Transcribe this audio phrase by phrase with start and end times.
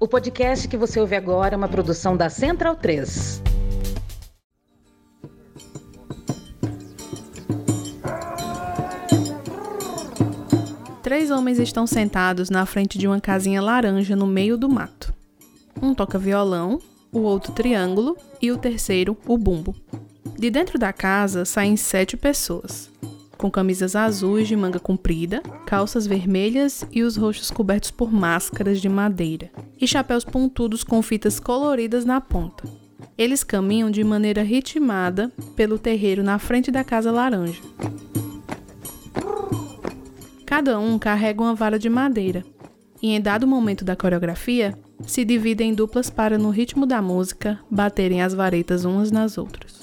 [0.00, 3.42] O podcast que você ouve agora é uma produção da Central 3.
[11.02, 15.12] Três homens estão sentados na frente de uma casinha laranja no meio do mato.
[15.82, 16.80] Um toca violão,
[17.10, 19.74] o outro triângulo e o terceiro o bumbo.
[20.38, 22.88] De dentro da casa saem sete pessoas,
[23.38, 28.88] com camisas azuis de manga comprida, calças vermelhas e os rostos cobertos por máscaras de
[28.88, 29.50] madeira,
[29.80, 32.64] e chapéus pontudos com fitas coloridas na ponta.
[33.16, 37.62] Eles caminham de maneira ritmada pelo terreiro na frente da casa laranja.
[40.44, 42.44] Cada um carrega uma vara de madeira,
[43.00, 44.76] e em dado momento da coreografia,
[45.06, 49.78] se dividem em duplas para, no ritmo da música, baterem as varetas umas nas outras.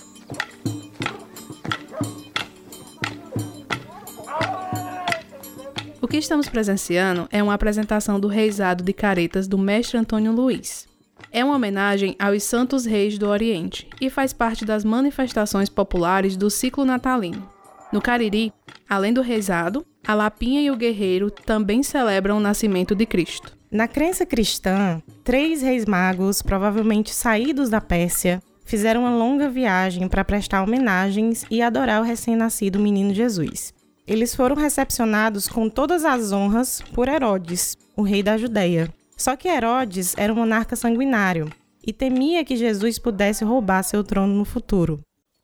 [6.16, 10.88] Que estamos presenciando é uma apresentação do reisado de caretas do mestre Antônio Luiz.
[11.30, 16.49] É uma homenagem aos santos reis do Oriente e faz parte das manifestações populares do
[16.49, 17.46] ciclo natalino.
[17.91, 18.54] No Cariri,
[18.90, 23.52] além do reisado, a lapinha e o guerreiro também celebram o nascimento de Cristo.
[23.70, 30.24] Na crença cristã, três reis magos, provavelmente saídos da Pérsia, fizeram uma longa viagem para
[30.24, 33.74] prestar homenagens e adorar o recém-nascido menino Jesus.
[34.07, 38.93] Eles foram recepcionados com todas as honras por Herodes, o rei da Judéia.
[39.17, 41.49] Só que Herodes era um monarca sanguinário
[41.85, 44.99] e temia que Jesus pudesse roubar seu trono no futuro.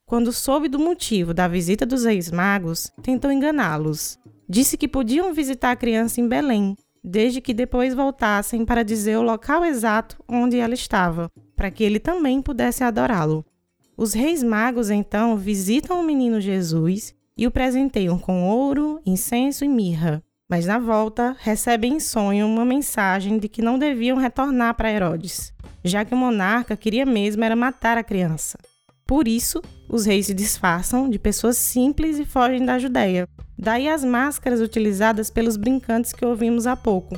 [0.05, 4.19] Quando soube do motivo da visita dos reis magos, tentou enganá-los.
[4.47, 9.23] Disse que podiam visitar a criança em Belém, desde que depois voltassem para dizer o
[9.23, 13.43] local exato onde ela estava, para que ele também pudesse adorá-lo.
[13.97, 19.67] Os reis magos então visitam o menino Jesus e o presenteiam com ouro, incenso e
[19.67, 20.23] mirra.
[20.49, 25.53] Mas na volta, recebem em sonho uma mensagem de que não deviam retornar para Herodes,
[25.83, 28.57] já que o monarca queria mesmo era matar a criança.
[29.07, 33.27] Por isso, os reis se disfarçam de pessoas simples e fogem da Judéia.
[33.57, 37.15] Daí as máscaras utilizadas pelos brincantes que ouvimos há pouco.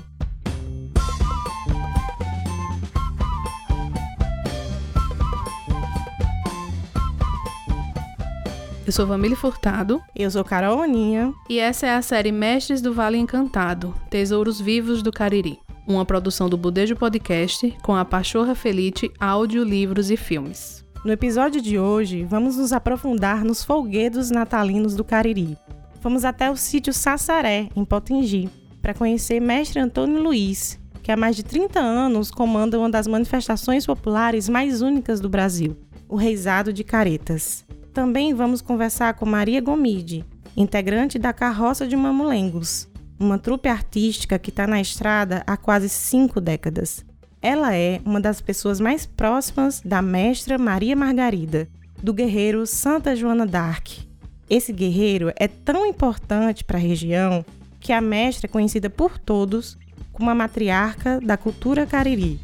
[8.86, 10.02] Eu sou Vamília Furtado.
[10.14, 11.34] Eu sou Carol Aninha.
[11.50, 15.58] E essa é a série Mestres do Vale Encantado Tesouros Vivos do Cariri.
[15.88, 20.84] Uma produção do Budejo Podcast com a Pachorra Felite, áudio, livros e filmes.
[21.06, 25.58] No episódio de hoje, vamos nos aprofundar nos folguedos natalinos do Cariri.
[26.02, 28.50] Fomos até o sítio Sassaré, em Potengi,
[28.82, 33.86] para conhecer Mestre Antônio Luiz, que há mais de 30 anos comanda uma das manifestações
[33.86, 35.78] populares mais únicas do Brasil,
[36.10, 37.66] o Reisado de Caretas.
[37.94, 40.26] Também vamos conversar com Maria Gomide,
[40.58, 42.88] integrante da Carroça de Mamulengos,
[43.20, 47.06] uma trupe artística que está na estrada há quase cinco décadas.
[47.40, 51.68] Ela é uma das pessoas mais próximas da mestra Maria Margarida,
[52.02, 54.08] do guerreiro Santa Joana d'Arc.
[54.50, 57.46] Esse guerreiro é tão importante para a região
[57.80, 59.78] que a mestra é conhecida por todos
[60.12, 62.40] como a matriarca da cultura cariri.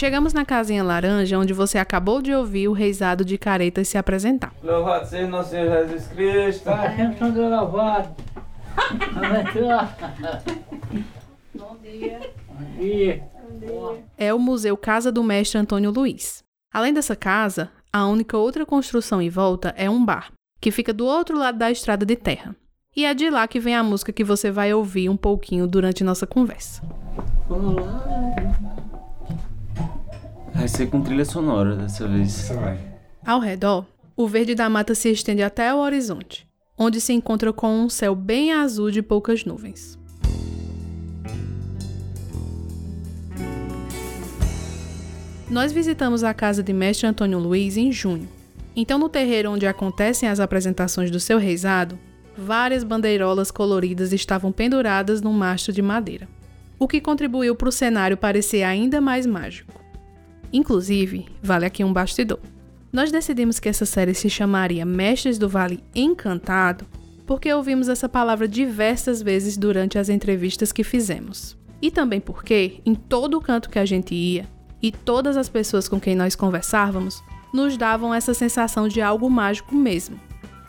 [0.00, 4.50] Chegamos na casinha laranja, onde você acabou de ouvir o reisado de caretas se apresentar.
[4.62, 6.64] Louvado seja nosso Senhor Jesus Cristo.
[6.64, 8.08] Para sempre louvado.
[11.54, 12.32] Bom dia.
[12.48, 13.22] Bom dia.
[14.16, 16.42] É o Museu Casa do Mestre Antônio Luiz.
[16.72, 20.32] Além dessa casa, a única outra construção em volta é um bar,
[20.62, 22.56] que fica do outro lado da estrada de terra.
[22.96, 26.02] E é de lá que vem a música que você vai ouvir um pouquinho durante
[26.02, 26.80] nossa conversa.
[27.46, 28.79] Vamos lá.
[30.60, 32.50] Vai ser com trilha sonora dessa vez.
[33.24, 37.80] Ao redor, o verde da mata se estende até o horizonte, onde se encontra com
[37.80, 39.98] um céu bem azul de poucas nuvens.
[45.48, 48.28] Nós visitamos a casa de Mestre Antônio Luiz em junho.
[48.76, 51.98] Então, no terreiro onde acontecem as apresentações do seu reisado,
[52.36, 56.28] várias bandeirolas coloridas estavam penduradas num mastro de madeira,
[56.78, 59.79] o que contribuiu para o cenário parecer ainda mais mágico.
[60.52, 62.40] Inclusive, vale aqui um bastidor.
[62.92, 66.86] Nós decidimos que essa série se chamaria Mestres do Vale Encantado
[67.30, 71.56] porque ouvimos essa palavra diversas vezes durante as entrevistas que fizemos.
[71.80, 74.48] E também porque, em todo canto que a gente ia,
[74.82, 77.22] e todas as pessoas com quem nós conversávamos,
[77.54, 80.18] nos davam essa sensação de algo mágico mesmo.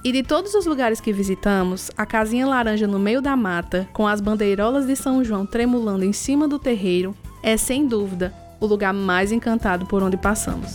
[0.03, 4.07] E de todos os lugares que visitamos, a casinha laranja no meio da mata, com
[4.07, 8.31] as bandeirolas de São João tremulando em cima do terreiro, é sem dúvida
[8.61, 10.73] o lugar mais encantado por onde passamos.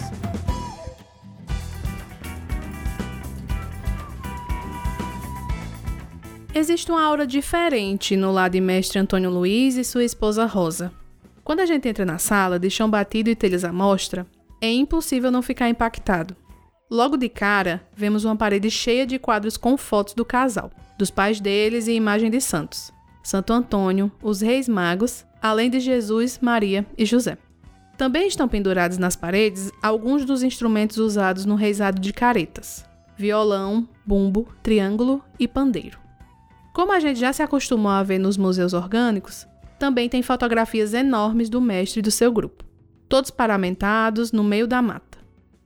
[6.52, 10.90] Existe uma aura diferente no lado de mestre Antônio Luiz e sua esposa Rosa.
[11.44, 14.26] Quando a gente entra na sala de chão batido e telhas à mostra,
[14.60, 16.34] é impossível não ficar impactado.
[16.90, 21.40] Logo de cara, vemos uma parede cheia de quadros com fotos do casal, dos pais
[21.40, 22.90] deles e imagem de santos.
[23.22, 27.36] Santo Antônio, os Reis Magos, além de Jesus, Maria e José.
[27.96, 32.84] Também estão pendurados nas paredes alguns dos instrumentos usados no reizado de caretas:
[33.16, 35.98] violão, bumbo, triângulo e pandeiro.
[36.74, 39.46] Como a gente já se acostumou a ver nos museus orgânicos,
[39.78, 42.64] também tem fotografias enormes do mestre e do seu grupo,
[43.08, 45.18] todos paramentados no meio da mata.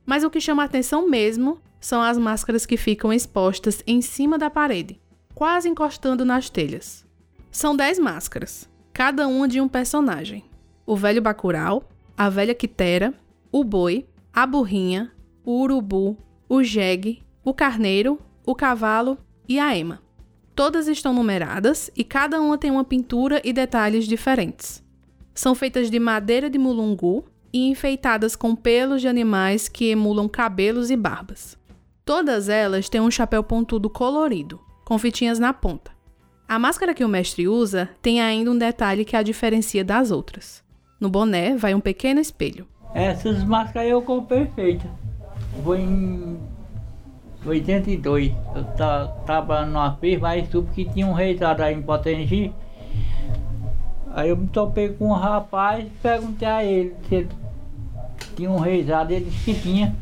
[0.05, 4.49] Mas o que chama atenção mesmo são as máscaras que ficam expostas em cima da
[4.49, 5.01] parede,
[5.35, 7.05] quase encostando nas telhas.
[7.51, 10.45] São dez máscaras, cada uma de um personagem:
[10.85, 11.90] o velho Bacurau,
[12.21, 13.15] a velha Quitera,
[13.51, 15.11] o boi, a burrinha,
[15.43, 16.15] o urubu,
[16.47, 19.17] o jegue, o carneiro, o cavalo
[19.49, 20.03] e a ema.
[20.53, 24.83] Todas estão numeradas e cada uma tem uma pintura e detalhes diferentes.
[25.33, 30.91] São feitas de madeira de mulungu e enfeitadas com pelos de animais que emulam cabelos
[30.91, 31.57] e barbas.
[32.05, 35.91] Todas elas têm um chapéu pontudo colorido, com fitinhas na ponta.
[36.47, 40.63] A máscara que o mestre usa tem ainda um detalhe que a diferencia das outras.
[41.01, 42.67] No boné vai um pequeno espelho.
[42.93, 44.87] Essas máscaras eu comprei feita.
[45.63, 46.37] Foi em
[47.43, 48.31] 82.
[48.53, 52.53] Eu estava numa firma, aí soube que tinha um reitado aí em Potengi.
[54.13, 57.29] Aí eu me topei com um rapaz perguntei a ele se ele
[58.35, 59.95] tinha um reisado, ele disse que tinha.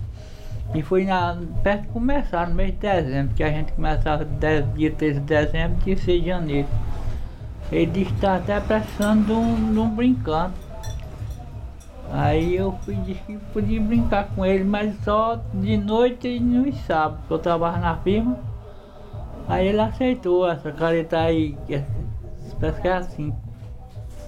[0.75, 4.27] E foi na, perto de começar, no mês de dezembro, que a gente começava
[4.75, 6.67] dia 13 de dezembro e 6 de janeiro.
[7.71, 10.58] Ele disse que estava até precisando de um, de um brincando.
[12.11, 16.75] Aí eu fui, disse que podia brincar com ele, mas só de noite e nos
[16.81, 18.39] sábados, que eu trabalho na firma.
[19.47, 21.83] Aí ele aceitou essa careta aí, é,
[22.59, 23.33] parece que é assim.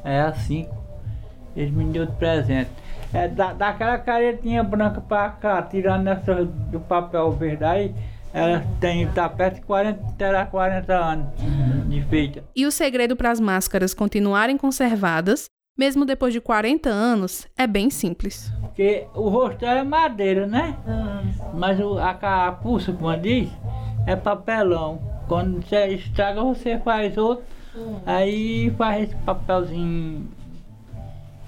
[0.04, 0.68] É assim.
[1.56, 2.70] Ele me deu de presente.
[3.14, 7.96] É da, daquela caretinha branca pra cá, tirando essa do papel verde aí,
[8.34, 11.28] ela tem, tá perto de 40, terá 40 anos
[11.88, 12.44] de feita.
[12.56, 15.50] E o segredo para as máscaras continuarem conservadas
[15.82, 18.54] mesmo depois de 40 anos, é bem simples.
[18.62, 20.78] Porque o rosto é madeira, né?
[21.56, 23.50] Mas o, a carapuça, como diz,
[24.06, 25.02] é papelão.
[25.28, 27.44] Quando você estraga, você faz outro.
[28.06, 30.30] Aí faz esse papelzinho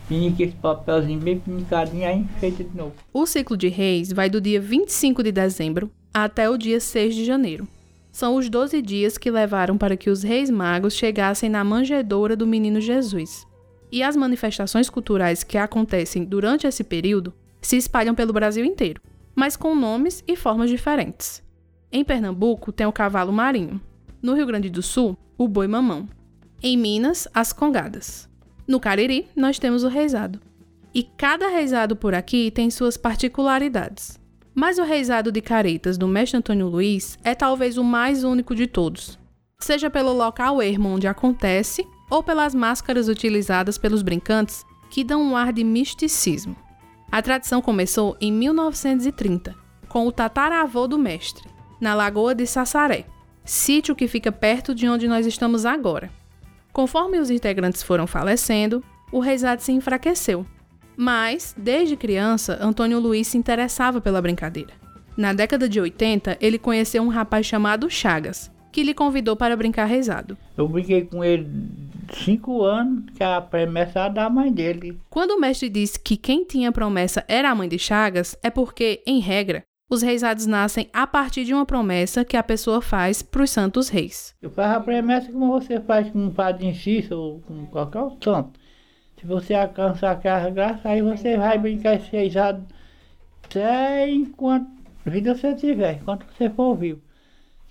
[0.08, 2.94] Pinica esse papelzinho bem pinicadinho, aí enfeita de novo.
[3.14, 7.24] O ciclo de reis vai do dia 25 de dezembro até o dia 6 de
[7.24, 7.68] janeiro.
[8.12, 12.48] São os 12 dias que levaram para que os reis magos chegassem na manjedoura do
[12.48, 13.46] menino Jesus
[13.94, 17.31] e as manifestações culturais que acontecem durante esse período
[17.62, 19.00] se espalham pelo Brasil inteiro,
[19.36, 21.44] mas com nomes e formas diferentes.
[21.92, 23.80] Em Pernambuco tem o cavalo marinho,
[24.19, 26.10] no Rio Grande do Sul, o boi mamão,
[26.62, 28.28] em Minas, as congadas.
[28.68, 30.42] No Cariri, nós temos o reizado.
[30.92, 34.19] E cada reizado por aqui tem suas particularidades.
[34.56, 38.66] Mas o reizado de caretas do mestre Antônio Luiz é talvez o mais único de
[38.66, 39.19] todos,
[39.60, 45.36] seja pelo local ermo onde acontece ou pelas máscaras utilizadas pelos brincantes, que dão um
[45.36, 46.56] ar de misticismo.
[47.12, 49.56] A tradição começou em 1930,
[49.89, 51.50] com o tataravô do mestre,
[51.81, 53.06] na Lagoa de Sassaré,
[53.44, 56.11] sítio que fica perto de onde nós estamos agora.
[56.71, 60.45] Conforme os integrantes foram falecendo, o reisado se enfraqueceu.
[60.95, 64.73] Mas, desde criança, Antônio Luiz se interessava pela brincadeira.
[65.18, 69.85] Na década de 80, ele conheceu um rapaz chamado Chagas, que lhe convidou para brincar
[69.85, 70.38] reisado.
[70.56, 71.47] Eu brinquei com ele
[72.12, 75.00] cinco anos, que a promessa era da mãe dele.
[75.10, 79.02] Quando o mestre disse que quem tinha promessa era a mãe de Chagas, é porque,
[79.06, 83.44] em regra, os reisados nascem a partir de uma promessa que a pessoa faz para
[83.44, 84.36] os santos reis.
[84.42, 88.31] Eu faço a promessa como você faz com um padre Inciso ou com qualquer outro
[88.31, 88.60] santo.
[89.19, 92.66] Se você alcançar aquela graça, aí você vai brincar esse reisado
[93.44, 94.68] até enquanto
[95.06, 97.02] vida você tiver, enquanto você for vivo.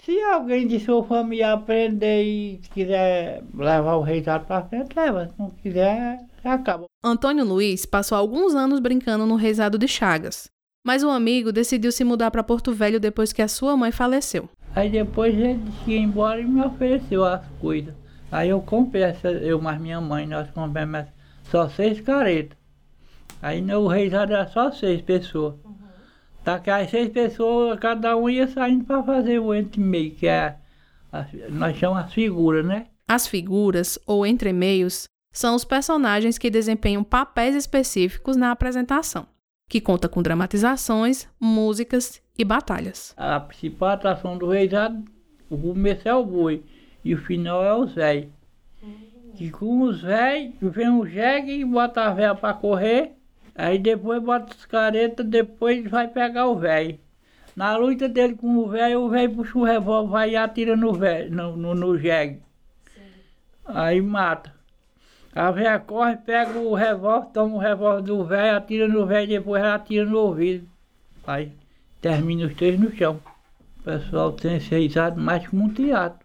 [0.05, 5.29] Se alguém de sua família aprender e quiser levar o reisado para frente, leva.
[5.29, 6.87] Se não quiser, acaba.
[7.05, 10.51] Antônio Luiz passou alguns anos brincando no reisado de Chagas,
[10.85, 14.49] mas o amigo decidiu se mudar para Porto Velho depois que a sua mãe faleceu.
[14.75, 17.95] Aí depois ele ia embora e me ofereceu as coisas.
[18.33, 21.07] Aí eu comprei essa, eu mais minha mãe, nós compramos
[21.45, 22.59] só seis caretas.
[23.41, 25.55] Aí no reisado era só seis pessoas.
[26.45, 30.57] Tá que as seis pessoas, cada um ia saindo para fazer o entre-meio, que é,
[31.13, 32.87] a, nós chamamos as figuras, né?
[33.07, 39.27] As figuras, ou entremeios, são os personagens que desempenham papéis específicos na apresentação,
[39.69, 43.15] que conta com dramatizações, músicas e batalhas.
[43.17, 45.05] A principal atração do reisado,
[45.49, 46.65] o começo é o boi.
[47.05, 48.31] E o final é os velhos.
[49.35, 53.13] Que com os velhos, vem o jegue e bota a véia pra correr.
[53.55, 56.99] Aí depois bota os caretas, depois vai pegar o velho.
[57.55, 60.93] Na luta dele com o velho, o velho puxa o revólver, vai e atira no
[60.95, 62.41] velho, no, no, no jegue.
[63.67, 64.55] Aí mata.
[65.35, 69.63] A velha corre, pega o revólver, toma o revólver do velho, atira no velho, depois
[69.63, 70.67] ela atira no ouvido.
[71.27, 71.53] Aí
[72.01, 73.21] termina os três no chão.
[73.81, 76.22] O pessoal tem risado mais como um teatro.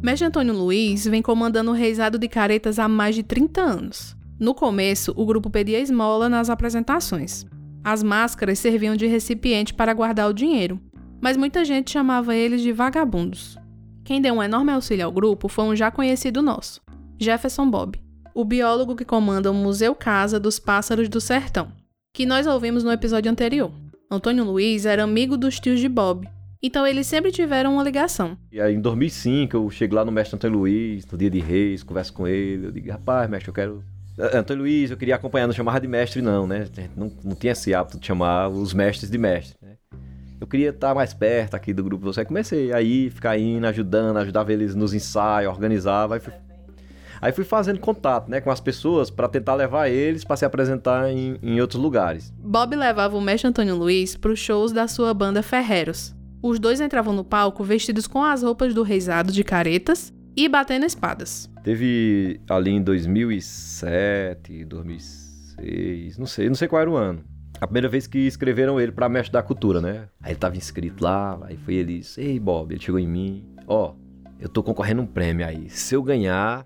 [0.00, 4.16] Mestre Antônio Luiz vem comandando o reizado de caretas há mais de 30 anos.
[4.38, 7.44] No começo, o grupo pedia esmola nas apresentações.
[7.82, 10.80] As máscaras serviam de recipiente para guardar o dinheiro,
[11.20, 13.58] mas muita gente chamava eles de vagabundos.
[14.04, 16.80] Quem deu um enorme auxílio ao grupo foi um já conhecido nosso,
[17.18, 18.00] Jefferson Bob,
[18.32, 21.72] o biólogo que comanda o Museu Casa dos Pássaros do Sertão,
[22.14, 23.72] que nós ouvimos no episódio anterior.
[24.08, 26.28] Antônio Luiz era amigo dos tios de Bob,
[26.62, 28.36] então eles sempre tiveram uma ligação.
[28.50, 31.82] E aí em 2005 eu chego lá no mestre Antônio Luiz, no dia de reis,
[31.82, 33.84] converso com ele, eu digo, rapaz, mestre, eu quero...
[34.18, 36.66] "Ah, Antônio Luiz, eu queria acompanhar, não chamava de mestre não, né?
[36.96, 39.76] Não, não tinha esse hábito de chamar os mestres de mestre, né?
[40.40, 42.20] Eu queria estar mais perto aqui do grupo você.
[42.20, 46.14] Aí comecei aí, ficar indo, ajudando, ajudava eles nos ensaios, organizava.
[46.14, 46.32] Aí fui,
[47.20, 51.10] aí fui fazendo contato né, com as pessoas para tentar levar eles para se apresentar
[51.10, 52.32] em, em outros lugares.
[52.38, 56.14] Bob levava o mestre Antônio Luiz para os shows da sua banda Ferreros.
[56.40, 60.86] Os dois entravam no palco vestidos com as roupas do reizado de caretas e batendo
[60.86, 61.50] espadas.
[61.64, 67.24] Teve ali em 2007, 2006, não sei, não sei qual era o ano.
[67.60, 70.08] A primeira vez que escreveram ele pra mestre da cultura, né?
[70.22, 73.44] Aí ele tava inscrito lá, aí foi ele disse, ei Bob, ele chegou em mim,
[73.66, 73.94] ó,
[74.38, 76.64] eu tô concorrendo um prêmio aí, se eu ganhar,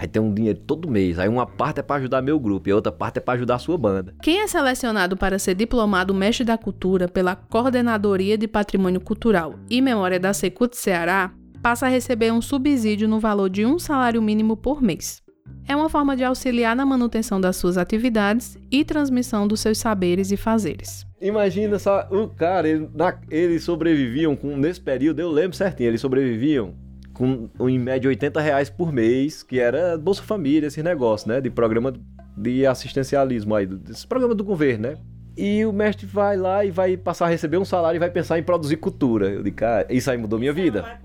[0.00, 2.72] vai ter um dinheiro todo mês, aí uma parte é pra ajudar meu grupo e
[2.72, 4.14] a outra parte é pra ajudar a sua banda.
[4.22, 9.82] Quem é selecionado para ser diplomado mestre da cultura pela Coordenadoria de Patrimônio Cultural e
[9.82, 14.56] Memória da Secult Ceará passa a receber um subsídio no valor de um salário mínimo
[14.56, 15.20] por mês.
[15.68, 20.32] É uma forma de auxiliar na manutenção das suas atividades e transmissão dos seus saberes
[20.32, 21.04] e fazeres.
[21.20, 26.00] Imagina só, o cara, ele, na- eles sobreviviam com, nesse período, eu lembro certinho, eles
[26.00, 26.74] sobreviviam
[27.20, 31.38] com em média 80 reais por mês, que era Bolsa Família, esse negócio, né?
[31.38, 31.92] De programa
[32.34, 34.98] de assistencialismo aí, desse programa do governo, né?
[35.36, 38.38] E o mestre vai lá e vai passar a receber um salário e vai pensar
[38.38, 39.28] em produzir cultura.
[39.28, 40.98] Eu digo, cara, isso aí mudou minha vida.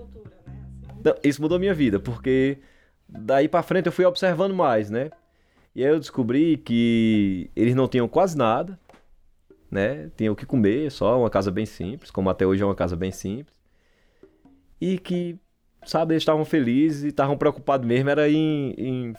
[1.03, 2.59] Não, isso mudou minha vida, porque
[3.09, 5.09] daí pra frente eu fui observando mais, né?
[5.75, 8.79] E aí eu descobri que eles não tinham quase nada,
[9.69, 10.09] né?
[10.15, 12.95] Tinham o que comer, só uma casa bem simples, como até hoje é uma casa
[12.95, 13.53] bem simples.
[14.79, 15.37] E que,
[15.85, 19.13] sabe, eles estavam felizes e estavam preocupados mesmo era em, em,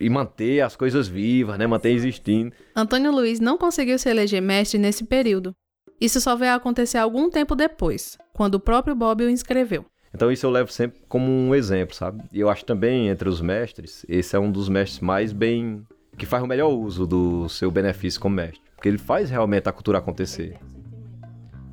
[0.00, 1.66] em manter as coisas vivas, né?
[1.66, 2.52] Manter existindo.
[2.74, 5.54] Antônio Luiz não conseguiu se eleger mestre nesse período.
[6.00, 9.84] Isso só veio a acontecer algum tempo depois, quando o próprio Bob o inscreveu.
[10.14, 12.22] Então isso eu levo sempre como um exemplo, sabe?
[12.32, 15.82] E eu acho também, entre os mestres, esse é um dos mestres mais bem...
[16.18, 18.60] que faz o melhor uso do seu benefício como mestre.
[18.74, 20.58] Porque ele faz realmente a cultura acontecer.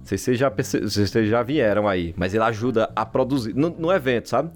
[0.10, 0.90] Não sei se vocês já, perce...
[0.90, 4.50] se vocês já vieram aí, mas ele ajuda a produzir, no, no evento, sabe?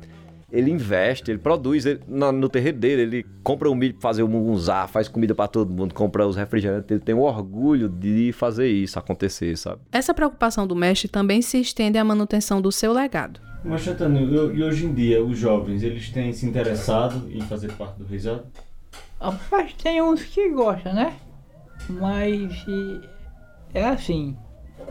[0.52, 4.24] Ele investe, ele produz, ele- na- no terreiro dele, ele compra o milho pra fazer
[4.24, 8.32] o mungunzá, faz comida pra todo mundo, compra os refrigerantes, ele tem o orgulho de
[8.34, 9.80] fazer isso acontecer, sabe?
[9.92, 13.40] Essa preocupação do mestre também se estende à manutenção do seu legado.
[13.64, 17.98] Mas, eu- e hoje em dia, os jovens, eles têm se interessado em fazer parte
[18.00, 18.44] do Reisado?
[19.22, 21.14] Rapaz, tem uns que gostam, né?
[21.90, 22.66] Mas
[23.74, 24.36] é assim,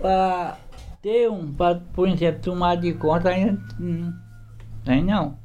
[0.00, 0.58] pra
[1.00, 4.14] ter um, pra, por exemplo, tomar de conta ainda não
[4.84, 5.36] tem não,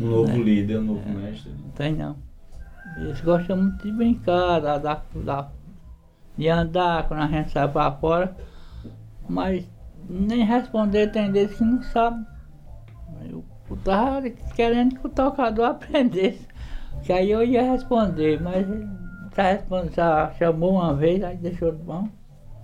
[0.00, 1.50] Um novo líder, um novo mestre.
[1.50, 2.16] não tem não.
[2.96, 5.48] Eles gostam muito de brincar, da, da, da-
[6.36, 8.34] de andar quando a gente sai pra fora,
[9.28, 9.64] mas
[10.08, 12.24] nem responder tem deles que não sabem.
[13.28, 16.46] Eu, eu tava querendo que o tocador aprendesse.
[17.02, 18.88] Que aí eu ia responder, mas ele
[19.36, 22.08] já, respondeu, já chamou uma vez, aí deixou de mão.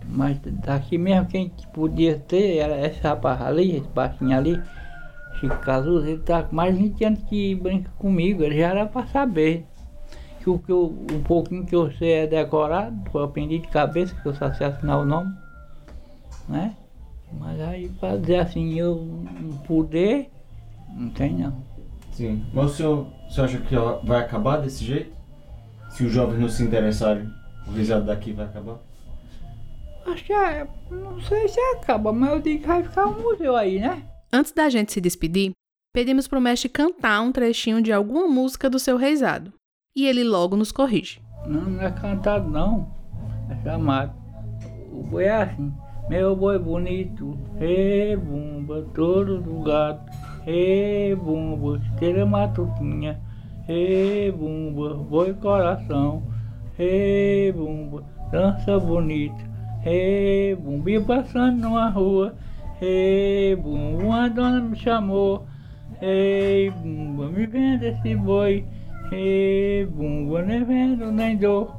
[0.08, 4.62] Mas daqui mesmo quem que podia ter era esse rapaz ali, esse baixinho ali,
[5.40, 8.86] Chico Cazuza, ele tá com mais de 20 anos que brinca comigo, ele já era
[8.86, 9.66] pra saber.
[10.40, 14.26] Que o, que eu, um pouquinho que sei é decorado, eu aprendi de cabeça, que
[14.26, 15.34] eu só sei assinar o nome,
[16.48, 16.76] né?
[17.32, 20.30] Mas aí pra dizer assim, eu não poder,
[20.94, 21.54] não tem não.
[22.12, 22.44] Sim.
[22.52, 23.74] Mas o senhor, o senhor acha que
[24.06, 25.12] vai acabar desse jeito?
[25.88, 27.28] Se os jovens não se interessarem,
[27.66, 28.78] o Reisado daqui vai acabar?
[30.06, 33.56] Acho que é, não sei se acaba, mas eu digo que vai ficar um museu
[33.56, 34.02] aí, né?
[34.32, 35.52] Antes da gente se despedir,
[35.94, 39.52] pedimos pro mestre cantar um trechinho de alguma música do seu reizado.
[39.96, 41.20] E ele logo nos corrige.
[41.46, 42.92] Não, não é cantado não,
[43.48, 44.12] é chamado.
[44.92, 45.72] o boi é assim.
[46.08, 50.04] Meu boi bonito, rebumba todo do gato,
[50.42, 53.18] rebumba, estrela matutinha,
[53.66, 56.22] rebumba, boi coração,
[56.76, 59.53] rebumba, dança bonita,
[59.84, 62.34] rebumba, e passando numa rua,
[62.80, 65.46] rebumba, uma dona me chamou,
[66.00, 68.64] rebumba, me venda esse boi,
[69.10, 71.76] rebumba, nem vendo nem dou,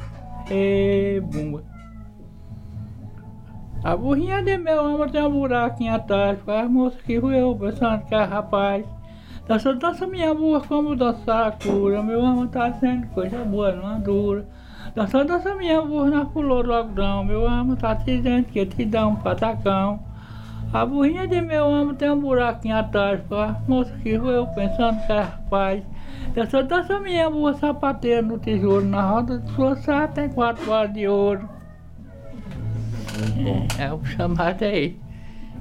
[0.47, 1.63] rebumba.
[3.83, 8.05] A burrinha de meu amor tem um buraquinho atrás, com as moças que eu pensando
[8.05, 8.85] que é rapaz.
[9.47, 13.99] Dança, dança minha burra como dança a cura, meu amor tá sendo coisa boa, não
[13.99, 14.47] dura.
[14.95, 19.17] Dança, dança minha burra na logo não, meu amor tá dizendo que te dá um
[19.17, 19.99] patacão.
[20.71, 25.11] A burrinha de meu amor tem um buraquinho atrás, as moças que eu pensando que
[25.11, 25.83] é rapaz.
[26.33, 30.93] Dança, dança minha burra sapateira no tesouro, na roda de sua sala tem quatro horas
[30.93, 31.49] de ouro.
[33.77, 34.97] É, é o chamado aí.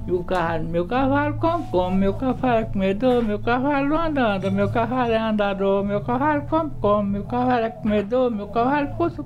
[0.07, 4.69] E o cavalo, meu cavalo come, come, meu cavalo é comedor, meu cavalo andando, meu
[4.69, 9.25] cavalo é andador, meu cavalo come, come, meu cavalo é comedor, meu cavalo pula,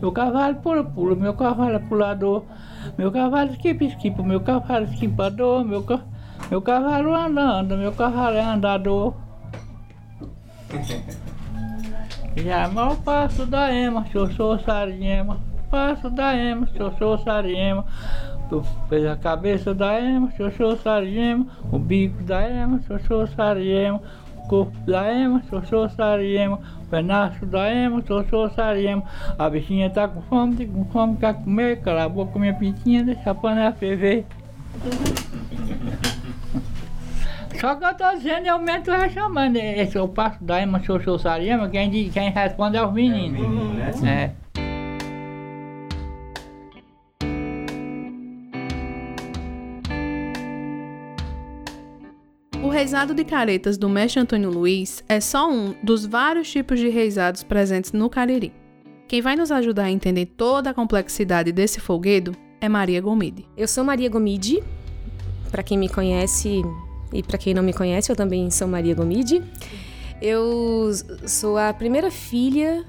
[0.00, 2.44] meu cavalo pula, pula, meu cavalo é pulador,
[2.96, 5.98] meu cavalo esquipa, esquipa, meu cavalo esquipador, meu, ca...
[6.48, 9.14] meu cavalo andando, meu cavalo é andador.
[12.36, 17.86] Já mal passo da ema, xoxô, sariema passo da ema, xoxô, sariema.
[18.52, 21.46] Tu fez a cabeça da ema, xoxô, sariema.
[21.72, 23.98] O bico da ema, xoxô, sariema.
[24.36, 26.60] O corpo da ema, xoxô, sariema.
[26.82, 29.04] O pedaço da ema, xoxô, sariema.
[29.38, 31.80] A bichinha tá com fome, tá com fome, quer comer.
[31.80, 34.26] Cala a boca, minha pintinha, deixa a panela ferver.
[37.58, 39.56] Só que eu tô dizendo, eu mesmo tô chamando.
[39.56, 43.40] Esse é o passo da Ema Xoxô Sariema, quem, quem responde é os meninos.
[44.04, 44.26] É.
[44.26, 44.41] O
[52.82, 57.44] reisado de caretas do mestre Antônio Luiz é só um dos vários tipos de reisados
[57.44, 58.52] presentes no Cariri.
[59.06, 63.46] Quem vai nos ajudar a entender toda a complexidade desse folguedo é Maria Gomide.
[63.56, 64.64] Eu sou Maria Gomide.
[65.48, 66.60] Para quem me conhece
[67.12, 69.40] e para quem não me conhece, eu também sou Maria Gomide.
[70.20, 70.90] Eu
[71.24, 72.84] sou a primeira filha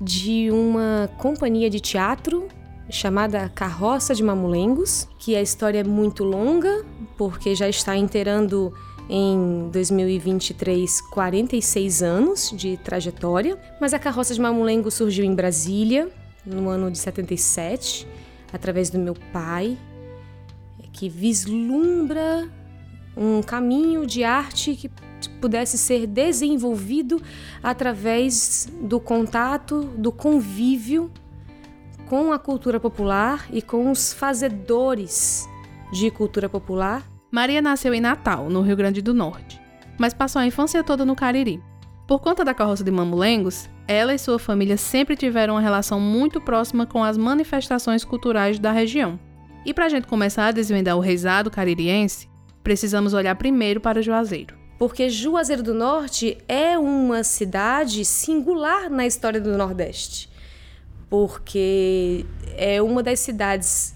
[0.00, 2.48] de uma companhia de teatro
[2.90, 6.84] chamada Carroça de Mamulengos, que a história é muito longa,
[7.16, 8.74] porque já está inteirando
[9.08, 16.10] em 2023 46 anos de trajetória, mas a Carroça de Mamulengos surgiu em Brasília
[16.44, 18.06] no ano de 77,
[18.52, 19.76] através do meu pai,
[20.92, 22.48] que vislumbra
[23.16, 24.90] um caminho de arte que
[25.40, 27.20] pudesse ser desenvolvido
[27.62, 31.10] através do contato, do convívio
[32.06, 35.48] com a cultura popular e com os fazedores
[35.92, 37.04] de cultura popular.
[37.36, 39.60] Maria nasceu em Natal, no Rio Grande do Norte,
[39.98, 41.62] mas passou a infância toda no Cariri.
[42.08, 46.40] Por conta da carroça de Mamulengos, ela e sua família sempre tiveram uma relação muito
[46.40, 49.20] próxima com as manifestações culturais da região.
[49.66, 52.26] E para a gente começar a desvendar o reisado caririense,
[52.64, 54.56] precisamos olhar primeiro para Juazeiro.
[54.78, 60.30] Porque Juazeiro do Norte é uma cidade singular na história do Nordeste.
[61.10, 62.24] Porque
[62.56, 63.94] é uma das cidades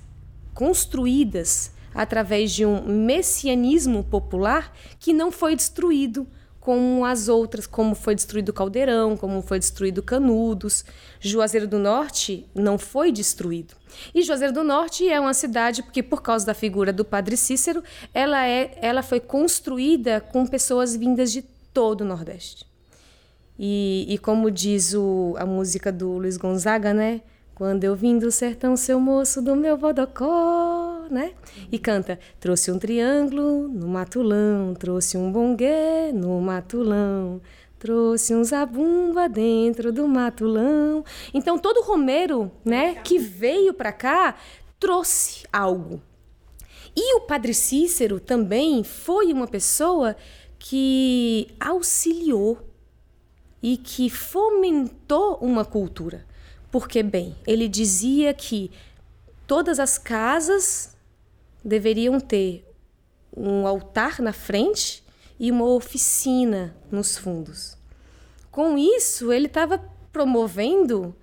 [0.52, 6.26] construídas através de um messianismo popular que não foi destruído
[6.60, 10.84] como as outras, como foi destruído Caldeirão, como foi destruído Canudos.
[11.18, 13.74] Juazeiro do Norte não foi destruído.
[14.14, 17.82] E Juazeiro do Norte é uma cidade porque por causa da figura do Padre Cícero,
[18.12, 22.66] ela é, ela foi construída com pessoas vindas de todo o Nordeste.
[23.58, 27.22] E, e como diz o, a música do Luiz Gonzaga, né?
[27.60, 31.34] Quando eu vim do sertão, seu moço do meu vodocó, né?
[31.70, 37.38] E canta: trouxe um triângulo no matulão, trouxe um bonguê no matulão,
[37.78, 41.04] trouxe um zabumba dentro do matulão.
[41.34, 44.36] Então todo romeiro, né, que veio para cá,
[44.78, 46.00] trouxe algo.
[46.96, 50.16] E o Padre Cícero também foi uma pessoa
[50.58, 52.56] que auxiliou
[53.62, 56.29] e que fomentou uma cultura.
[56.70, 58.70] Porque, bem, ele dizia que
[59.46, 60.96] todas as casas
[61.64, 62.64] deveriam ter
[63.36, 65.04] um altar na frente
[65.38, 67.76] e uma oficina nos fundos.
[68.50, 71.14] Com isso, ele estava promovendo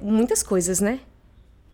[0.00, 1.00] muitas coisas, né?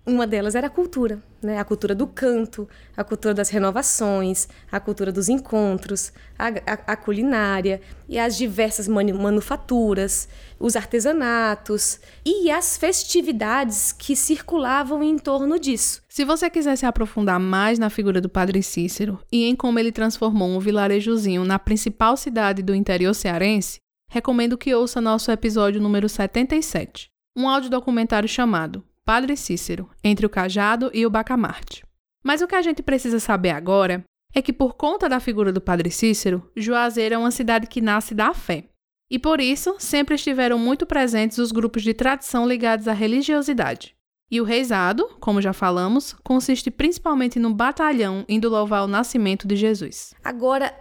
[0.06, 1.58] Uma delas era a cultura, né?
[1.58, 6.96] a cultura do canto, a cultura das renovações, a cultura dos encontros, a, a, a
[6.96, 10.26] culinária e as diversas manu manufaturas,
[10.60, 16.02] os artesanatos e as festividades que circulavam em torno disso.
[16.06, 19.90] Se você quiser se aprofundar mais na figura do Padre Cícero e em como ele
[19.90, 23.78] transformou um vilarejozinho na principal cidade do interior cearense,
[24.10, 30.90] recomendo que ouça nosso episódio número 77, um audiodocumentário chamado Padre Cícero, entre o Cajado
[30.92, 31.82] e o Bacamarte.
[32.22, 35.60] Mas o que a gente precisa saber agora é que, por conta da figura do
[35.60, 38.66] Padre Cícero, Juazeiro é uma cidade que nasce da fé.
[39.10, 43.96] E por isso, sempre estiveram muito presentes os grupos de tradição ligados à religiosidade.
[44.30, 49.56] E o reizado, como já falamos, consiste principalmente no batalhão indo louvar o nascimento de
[49.56, 50.14] Jesus.
[50.22, 50.72] Agora,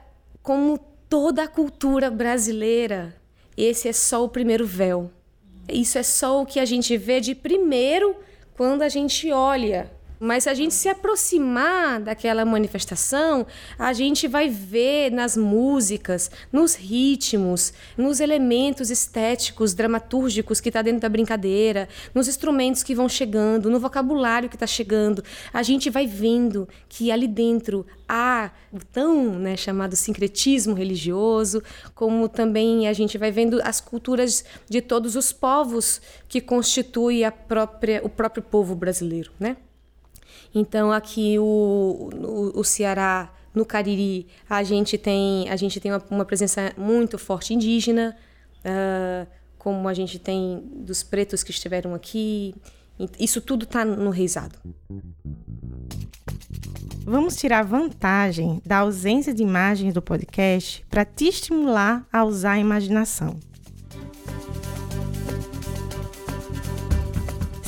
[0.44, 0.78] como
[1.10, 3.20] toda a cultura brasileira,
[3.58, 5.12] esse é só o primeiro véu.
[5.68, 8.16] Isso é só o que a gente vê de primeiro
[8.54, 14.50] quando a gente olha mas se a gente se aproximar daquela manifestação, a gente vai
[14.50, 22.28] ver nas músicas, nos ritmos, nos elementos estéticos, dramatúrgicos que está dentro da brincadeira, nos
[22.28, 25.24] instrumentos que vão chegando, no vocabulário que está chegando.
[25.54, 31.64] A gente vai vendo que ali dentro há o tão né, chamado sincretismo religioso,
[31.96, 37.32] como também a gente vai vendo as culturas de todos os povos que constituem a
[37.32, 39.56] própria, o próprio povo brasileiro, né?
[40.54, 46.04] Então aqui o, o, o Ceará, no Cariri, a gente tem, a gente tem uma,
[46.10, 48.16] uma presença muito forte indígena,
[48.60, 52.56] uh, como a gente tem dos pretos que estiveram aqui.
[53.20, 54.58] Isso tudo está no reizado.
[57.04, 62.60] Vamos tirar vantagem da ausência de imagens do podcast para te estimular a usar a
[62.60, 63.40] imaginação.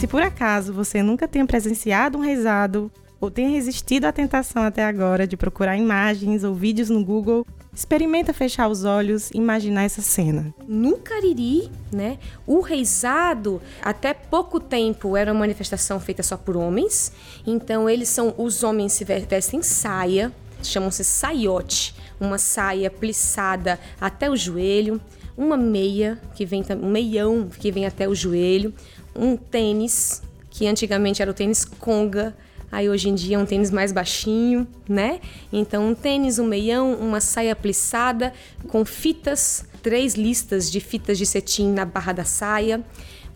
[0.02, 4.84] Se por acaso você nunca tenha presenciado um rezado ou tenha resistido à tentação até
[4.84, 10.02] agora de procurar imagens ou vídeos no Google, experimenta fechar os olhos e imaginar essa
[10.02, 10.56] cena.
[10.68, 17.12] No Cariri, né, o reizado até pouco tempo era uma manifestação feita só por homens.
[17.46, 20.32] Então eles são os homens se vestem saia,
[20.64, 25.00] chamam-se saiote, uma saia plissada até o joelho,
[25.38, 28.74] uma meia que vem um meião que vem até o joelho,
[29.16, 32.36] um tênis, que antigamente era o tênis conga,
[32.72, 35.20] aí hoje em dia é um tênis mais baixinho, né?
[35.52, 38.34] Então, um tênis, um meião, uma saia plissada
[38.68, 42.84] com fitas, três listas de fitas de cetim na barra da saia,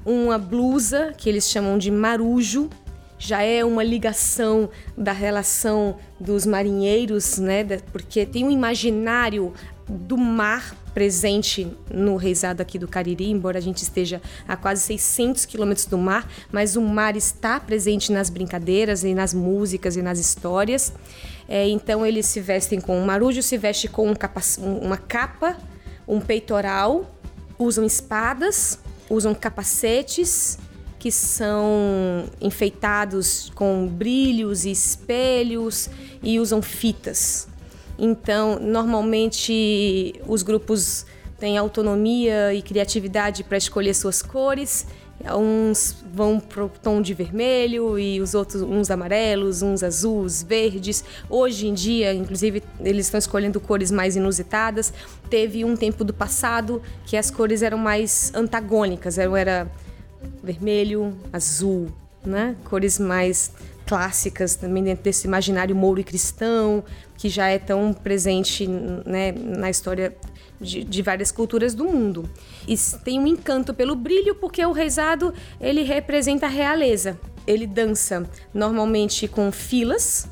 [0.05, 2.69] uma blusa que eles chamam de marujo,
[3.17, 7.63] já é uma ligação da relação dos marinheiros, né?
[7.91, 9.53] Porque tem um imaginário
[9.87, 15.45] do mar presente no reizado aqui do Cariri, embora a gente esteja a quase 600
[15.45, 20.17] quilômetros do mar, mas o mar está presente nas brincadeiras e nas músicas e nas
[20.17, 20.93] histórias.
[21.47, 25.57] É, então eles se vestem com um marujo, se veste com um capa, uma capa,
[26.07, 27.11] um peitoral,
[27.59, 30.57] usam espadas, usam capacetes
[30.97, 35.87] que são enfeitados com brilhos e espelhos
[36.23, 37.47] e usam fitas.
[37.97, 41.05] Então, normalmente os grupos
[41.39, 44.87] têm autonomia e criatividade para escolher suas cores.
[45.33, 51.03] Uns vão para o tom de vermelho e os outros uns amarelos, uns azuis, verdes.
[51.29, 54.93] Hoje em dia, inclusive, eles estão escolhendo cores mais inusitadas.
[55.29, 59.71] Teve um tempo do passado que as cores eram mais antagônicas, era
[60.43, 61.87] vermelho, azul,
[62.23, 62.55] né?
[62.65, 63.51] Cores mais
[63.85, 66.83] clássicas também dentro desse imaginário mouro e cristão,
[67.25, 70.15] que já é tão presente né, na história
[70.61, 72.29] de, de, várias culturas do mundo.
[72.67, 77.19] E tem um encanto pelo brilho, porque o reizado ele representa a realeza.
[77.47, 80.27] Ele dança normalmente com filas,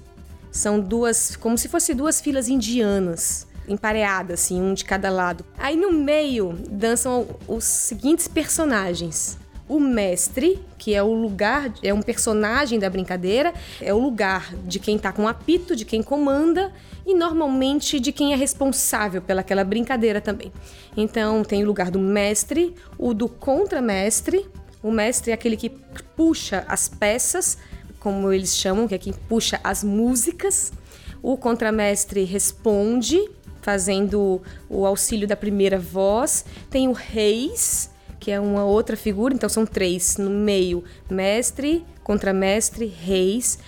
[0.52, 5.44] são duas, como se fossem duas filas indianas empareadas, assim, um de cada lado.
[5.58, 12.02] Aí no meio dançam os seguintes personagens: o mestre, que é o lugar, é um
[12.02, 16.72] personagem da brincadeira, é o lugar de quem está com apito, de quem comanda
[17.06, 20.52] e normalmente de quem é responsável pelaquela brincadeira também.
[20.96, 24.46] Então tem o lugar do mestre, o do contramestre.
[24.82, 27.58] O mestre é aquele que puxa as peças,
[28.00, 30.74] como eles chamam, que é quem puxa as músicas.
[31.22, 33.18] O contramestre responde,
[33.62, 36.44] fazendo o auxílio da primeira voz.
[36.70, 37.90] Tem o reis,
[38.24, 43.60] que é uma outra figura, então são três no meio: mestre, contramestre, reis.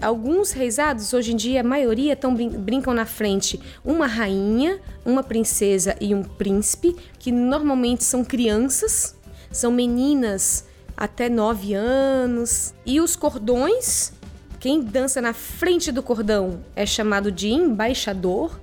[0.00, 5.94] Alguns reisados, hoje em dia, a maioria tão, brincam na frente uma rainha, uma princesa
[6.00, 9.14] e um príncipe, que normalmente são crianças,
[9.52, 10.64] são meninas
[10.96, 12.74] até 9 anos.
[12.84, 14.12] E os cordões,
[14.58, 18.60] quem dança na frente do cordão é chamado de embaixador,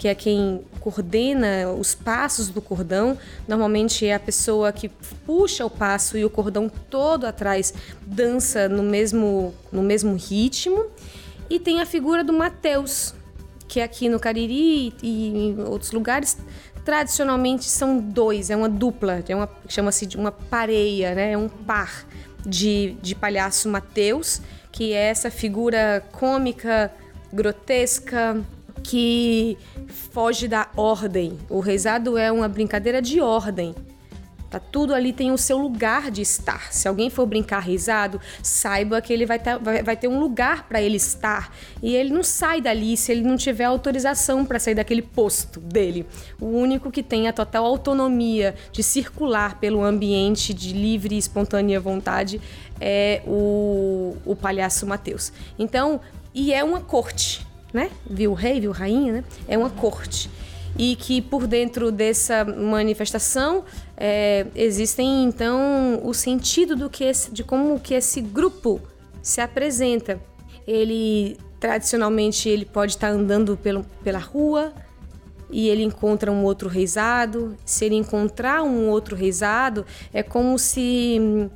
[0.00, 3.18] que é quem coordena os passos do cordão.
[3.46, 8.82] Normalmente é a pessoa que puxa o passo e o cordão todo atrás dança no
[8.82, 10.86] mesmo, no mesmo ritmo.
[11.50, 13.14] E tem a figura do Mateus,
[13.68, 16.38] que aqui no Cariri e em outros lugares
[16.82, 21.32] tradicionalmente são dois, é uma dupla, é uma chama-se de uma pareia, né?
[21.32, 22.06] É um par
[22.46, 24.40] de, de palhaço Mateus,
[24.72, 26.90] que é essa figura cômica,
[27.30, 28.42] grotesca,
[28.82, 31.38] que foge da ordem.
[31.48, 33.74] O rezado é uma brincadeira de ordem.
[34.50, 36.72] Tá tudo ali tem o seu lugar de estar.
[36.72, 40.66] Se alguém for brincar risado, saiba que ele vai ter, vai, vai ter um lugar
[40.66, 41.54] para ele estar.
[41.80, 46.04] E ele não sai dali se ele não tiver autorização para sair daquele posto dele.
[46.40, 51.78] O único que tem a total autonomia de circular pelo ambiente de livre e espontânea
[51.78, 52.40] vontade
[52.80, 55.32] é o, o palhaço Mateus.
[55.60, 56.00] Então,
[56.34, 57.90] e é uma corte, né?
[58.08, 59.24] Viu rei, viu rainha, né?
[59.48, 60.30] É uma corte
[60.78, 63.64] e que por dentro dessa manifestação
[63.96, 68.80] é, existem então o sentido do que esse, de como que esse grupo
[69.22, 70.20] se apresenta.
[70.66, 74.72] Ele tradicionalmente ele pode estar andando pelo, pela rua
[75.50, 77.56] e ele encontra um outro reisado.
[77.64, 81.50] Se ele encontrar um outro reisado, é como se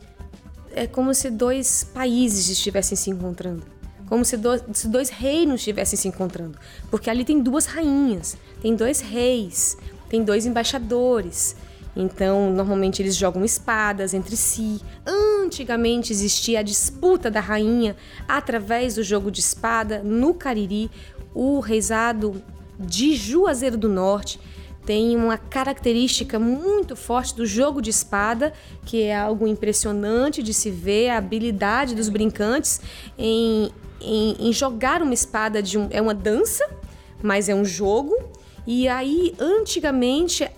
[0.76, 3.73] é como se dois países estivessem se encontrando
[4.06, 6.58] como se, do, se dois reinos estivessem se encontrando.
[6.90, 9.76] Porque ali tem duas rainhas, tem dois reis,
[10.08, 11.56] tem dois embaixadores.
[11.96, 14.80] Então, normalmente eles jogam espadas entre si.
[15.06, 20.90] Antigamente existia a disputa da rainha através do jogo de espada no Cariri.
[21.32, 22.42] O reisado
[22.78, 24.40] de Juazeiro do Norte
[24.84, 28.52] tem uma característica muito forte do jogo de espada,
[28.84, 32.80] que é algo impressionante de se ver, a habilidade dos brincantes
[33.16, 33.70] em
[34.04, 35.88] em, em jogar uma espada de um.
[35.90, 36.68] É uma dança,
[37.22, 38.14] mas é um jogo.
[38.66, 40.48] E aí, antigamente,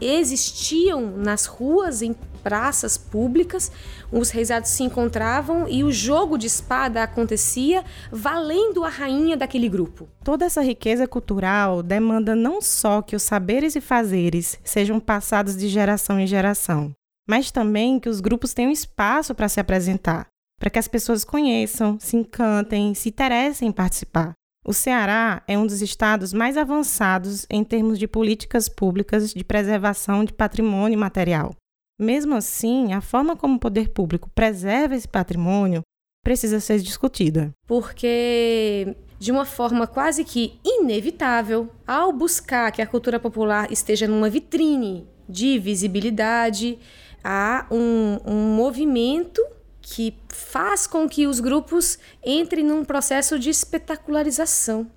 [0.00, 2.14] existiam nas ruas, em
[2.46, 3.72] praças públicas,
[4.12, 10.08] os reisados se encontravam e o jogo de espada acontecia valendo a rainha daquele grupo.
[10.22, 15.66] Toda essa riqueza cultural demanda não só que os saberes e fazeres sejam passados de
[15.66, 16.92] geração em geração,
[17.28, 21.98] mas também que os grupos tenham espaço para se apresentar, para que as pessoas conheçam,
[22.00, 24.32] se encantem, se interessem em participar.
[24.66, 30.24] O Ceará é um dos estados mais avançados em termos de políticas públicas de preservação
[30.24, 31.54] de patrimônio material.
[32.00, 35.82] Mesmo assim, a forma como o poder público preserva esse patrimônio
[36.24, 37.52] precisa ser discutida.
[37.64, 44.28] Porque, de uma forma quase que inevitável, ao buscar que a cultura popular esteja numa
[44.28, 46.76] vitrine de visibilidade,
[47.22, 49.40] há um, um movimento
[49.88, 54.90] que faz com que os grupos entrem num processo de espetacularização,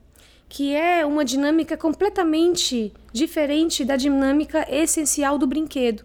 [0.49, 6.03] que é uma dinâmica completamente diferente da dinâmica essencial do brinquedo,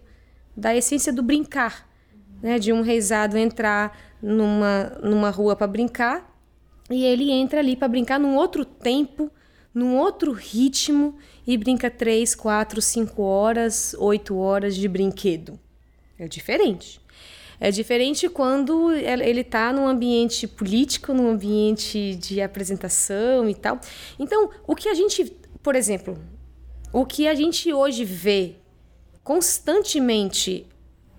[0.55, 1.89] da essência do brincar,
[2.43, 2.59] né?
[2.59, 6.31] de um reizado entrar numa, numa rua para brincar
[6.87, 9.31] e ele entra ali para brincar num outro tempo,
[9.73, 15.59] num outro ritmo e brinca três, quatro, cinco horas, oito horas de brinquedo.
[16.19, 17.03] É diferente.
[17.59, 23.79] É diferente quando ele está num ambiente político, num ambiente de apresentação e tal.
[24.19, 25.25] Então, o que a gente,
[25.63, 26.17] por exemplo,
[26.91, 28.55] o que a gente hoje vê
[29.23, 30.67] constantemente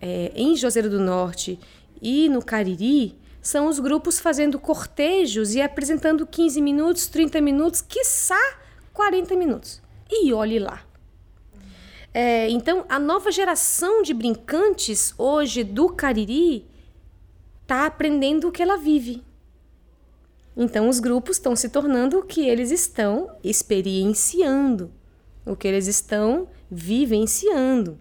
[0.00, 1.58] é, em Juazeiro do Norte
[2.00, 8.40] e no Cariri são os grupos fazendo cortejos e apresentando 15 minutos, 30 minutos, quiçá
[8.92, 9.80] 40 minutos.
[10.10, 10.85] E olhe lá.
[12.18, 16.66] É, então, a nova geração de brincantes hoje do Cariri
[17.60, 19.22] está aprendendo o que ela vive.
[20.56, 24.90] Então, os grupos estão se tornando o que eles estão experienciando,
[25.44, 27.98] o que eles estão vivenciando.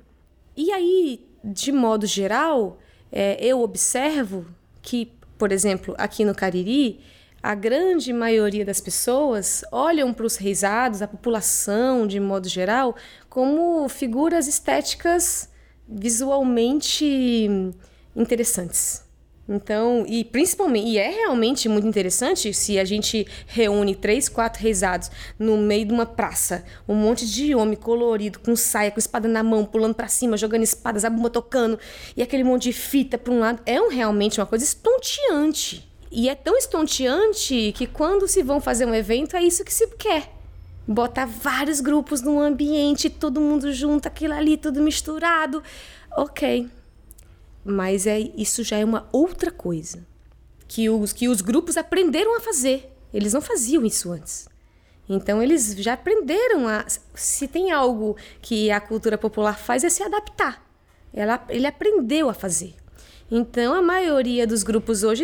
[0.56, 2.80] E aí, de modo geral,
[3.12, 4.46] é, eu observo
[4.82, 7.02] que, por exemplo, aqui no Cariri,
[7.46, 12.96] a grande maioria das pessoas olham para os reisados, a população de modo geral,
[13.30, 15.48] como figuras estéticas
[15.88, 17.48] visualmente
[18.16, 19.06] interessantes.
[19.48, 25.12] Então, e principalmente, e é realmente muito interessante se a gente reúne três, quatro reisados
[25.38, 29.44] no meio de uma praça, um monte de homem colorido, com saia, com espada na
[29.44, 31.78] mão, pulando para cima, jogando espadas, a tocando,
[32.18, 33.62] e aquele monte de fita para um lado.
[33.68, 35.95] É um, realmente uma coisa estonteante.
[36.18, 39.86] E é tão estonteante que quando se vão fazer um evento, é isso que se
[39.98, 40.34] quer.
[40.88, 45.62] Botar vários grupos num ambiente, todo mundo junto, aquilo ali, tudo misturado.
[46.16, 46.70] Ok.
[47.66, 50.08] mas é isso já é uma outra coisa
[50.70, 52.90] que os, que os grupos aprenderam a fazer.
[53.14, 54.48] Eles não faziam isso antes.
[55.10, 56.86] Então eles já aprenderam a.
[57.14, 60.66] Se tem algo que a cultura popular faz é se adaptar.
[61.14, 62.74] Ela, ele aprendeu a fazer.
[63.30, 65.24] Então a maioria dos grupos hoje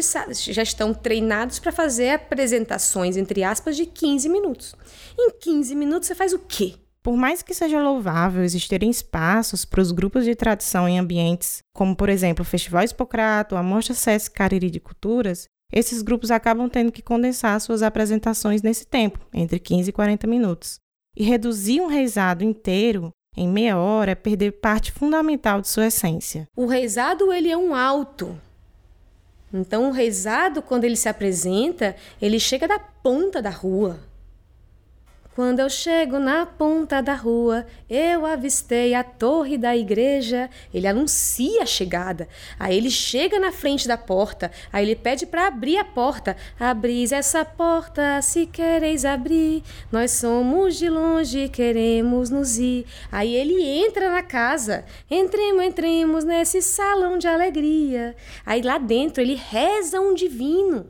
[0.52, 4.76] já estão treinados para fazer apresentações, entre aspas, de 15 minutos.
[5.18, 6.76] Em 15 minutos você faz o quê?
[7.04, 11.96] Por mais que seja louvável existirem espaços para os grupos de tradição em ambientes como,
[11.96, 16.92] por exemplo, o Festival Expocrato, a Mostra Sesc Cariri de Culturas, esses grupos acabam tendo
[16.92, 20.80] que condensar suas apresentações nesse tempo, entre 15 e 40 minutos.
[21.16, 26.48] E reduzir um reizado inteiro em meia hora é perder parte fundamental de sua essência.
[26.56, 28.39] O reizado ele é um alto.
[29.54, 34.00] Então o reizado, quando ele se apresenta, ele chega da ponta da rua.
[35.34, 40.50] Quando eu chego na ponta da rua, eu avistei a torre da igreja.
[40.74, 42.28] Ele anuncia a chegada.
[42.60, 44.52] Aí ele chega na frente da porta.
[44.74, 46.36] Aí ele pede para abrir a porta.
[46.60, 49.63] Abris essa porta, se quereis abrir.
[49.89, 52.86] Nós somos de longe, queremos nos ir.
[53.10, 54.84] Aí ele entra na casa.
[55.10, 58.17] Entremos, entremos nesse salão de alegria.
[58.46, 60.86] Aí lá dentro ele reza um divino.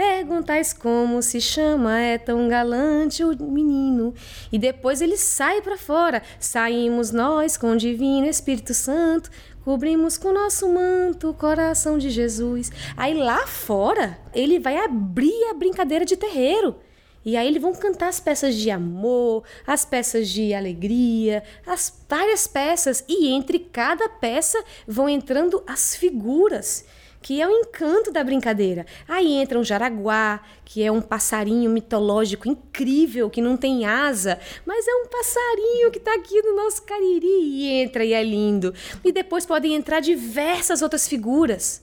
[0.00, 4.14] Perguntais como se chama, é tão galante o menino.
[4.50, 6.22] E depois ele sai para fora.
[6.38, 9.30] Saímos nós com o Divino Espírito Santo,
[9.62, 12.72] cobrimos com nosso manto o coração de Jesus.
[12.96, 16.76] Aí lá fora, ele vai abrir a brincadeira de terreiro.
[17.22, 22.46] E aí eles vão cantar as peças de amor, as peças de alegria, as várias
[22.46, 23.04] peças.
[23.06, 26.86] E entre cada peça vão entrando as figuras
[27.22, 28.86] que é o encanto da brincadeira.
[29.06, 34.86] Aí entra um jaraguá, que é um passarinho mitológico incrível, que não tem asa, mas
[34.86, 38.74] é um passarinho que está aqui no nosso cariri e entra e é lindo.
[39.04, 41.82] E depois podem entrar diversas outras figuras.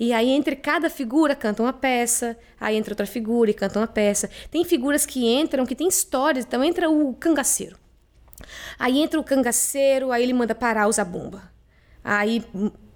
[0.00, 3.86] E aí, entre cada figura, canta uma peça, aí entra outra figura e canta uma
[3.86, 4.28] peça.
[4.50, 7.76] Tem figuras que entram, que tem histórias, então entra o cangaceiro.
[8.78, 11.52] Aí entra o cangaceiro, aí ele manda parar o zabumba.
[12.02, 12.44] Aí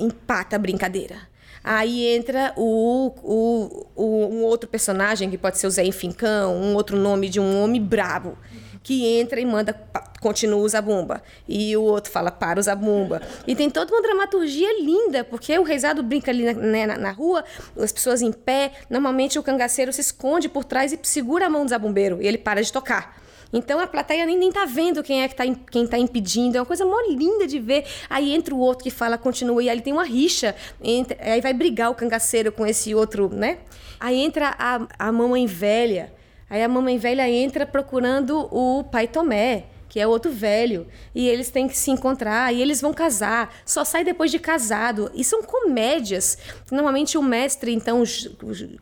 [0.00, 1.28] empata a brincadeira.
[1.68, 6.76] Aí entra o, o, o, um outro personagem, que pode ser o Zé Enfincão, um
[6.76, 8.38] outro nome de um homem brabo,
[8.84, 9.72] que entra e manda,
[10.20, 11.24] continua o Zabumba.
[11.48, 13.20] E o outro fala, para o Zabumba.
[13.48, 17.10] E tem toda uma dramaturgia linda, porque o reizado brinca ali na, né, na, na,
[17.10, 17.44] rua,
[17.76, 18.70] as pessoas em pé.
[18.88, 22.38] Normalmente o cangaceiro se esconde por trás e segura a mão do zabumbeiro, e ele
[22.38, 23.25] para de tocar.
[23.52, 26.56] Então a plateia nem, nem tá vendo quem é que tá, quem tá impedindo.
[26.56, 27.84] É uma coisa mó linda de ver.
[28.08, 30.54] Aí entra o outro que fala, continua, e aí tem uma rixa.
[30.82, 33.58] Entre, aí vai brigar o cangaceiro com esse outro, né?
[33.98, 36.12] Aí entra a, a mamãe velha.
[36.48, 41.50] Aí a mamãe velha entra procurando o pai Tomé que é outro velho, e eles
[41.50, 45.10] têm que se encontrar, e eles vão casar, só sai depois de casado.
[45.14, 46.38] E são comédias.
[46.70, 48.02] Normalmente o mestre, então,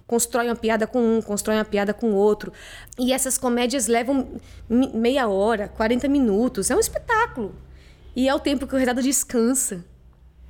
[0.07, 2.53] constrói uma piada com um, constrói uma piada com outro.
[2.99, 6.71] E essas comédias levam meia hora, 40 minutos.
[6.71, 7.55] É um espetáculo.
[8.17, 9.85] E é o tempo que o rezado descansa.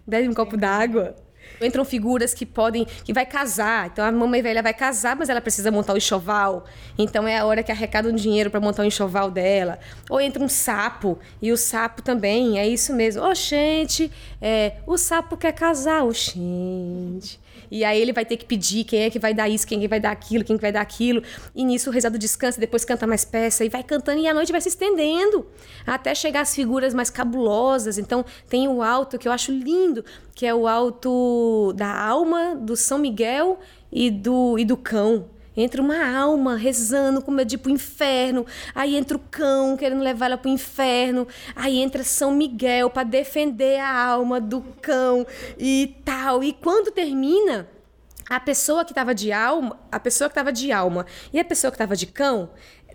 [0.07, 1.17] Bebe um copo d'água.
[1.61, 3.87] Entram figuras que podem, que vai casar.
[3.87, 6.64] Então a mamãe velha vai casar, mas ela precisa montar o enxoval.
[6.99, 9.79] Então é a hora que arrecada um dinheiro para montar o enxoval dela.
[10.09, 13.23] Ou entra um sapo e o sapo também, é isso mesmo.
[13.23, 17.43] Oxente, é, o sapo quer casar, oxente.
[17.75, 19.81] E aí ele vai ter que pedir quem é que vai dar isso, quem é
[19.81, 21.21] que vai dar aquilo, quem é que vai dar aquilo.
[21.53, 24.53] E nisso o rezado descansa, depois canta mais peça e vai cantando e a noite
[24.53, 25.45] vai se estendendo
[25.85, 27.99] até chegar às figuras mais cabulosas.
[27.99, 30.05] Então tem o alto que eu acho lindo,
[30.37, 33.59] que é o alto da alma do São Miguel
[33.91, 35.29] e do, e do cão.
[35.57, 38.45] Entra uma alma rezando com medo de ir pro inferno.
[38.75, 41.27] Aí entra o cão querendo levar ela pro inferno.
[41.55, 45.27] Aí entra São Miguel para defender a alma do cão
[45.59, 46.43] e tal.
[46.43, 47.69] E quando termina,
[48.29, 51.71] a pessoa que estava de alma, a pessoa que estava de alma e a pessoa
[51.71, 52.51] que estava de cão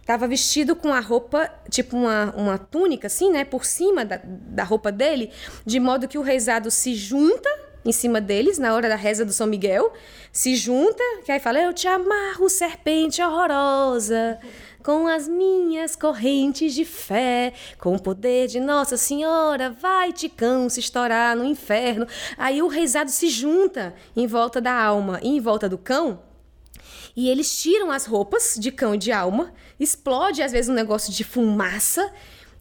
[0.10, 4.64] estava vestido com a roupa, tipo uma, uma túnica, assim, né, por cima da, da
[4.64, 5.32] roupa dele,
[5.64, 7.48] de modo que o rezado se junta
[7.84, 9.94] em cima deles na hora da reza do São Miguel,
[10.32, 14.40] se junta, que aí fala: Eu te amarro, serpente horrorosa,
[14.84, 20.80] com as minhas correntes de fé, com o poder de Nossa Senhora, vai-te cão se
[20.80, 22.08] estourar no inferno.
[22.38, 26.22] Aí o rezado se junta em volta da alma e em volta do cão.
[27.16, 31.12] E eles tiram as roupas de cão e de alma, explode às vezes um negócio
[31.12, 32.14] de fumaça,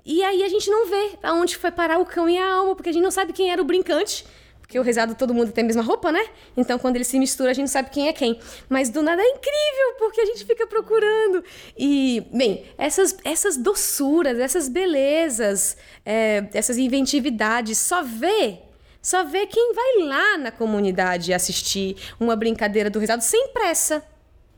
[0.05, 2.89] e aí a gente não vê aonde foi parar o cão e a alma, porque
[2.89, 4.25] a gente não sabe quem era o brincante
[4.69, 6.23] porque o rezado todo mundo tem a mesma roupa, né?
[6.55, 8.39] Então quando ele se mistura a gente sabe quem é quem.
[8.69, 11.43] Mas do nada é incrível, porque a gente fica procurando.
[11.77, 18.59] E, bem, essas, essas doçuras, essas belezas, é, essas inventividades, só vê
[19.01, 24.05] Só vê quem vai lá na comunidade assistir uma brincadeira do risado sem pressa,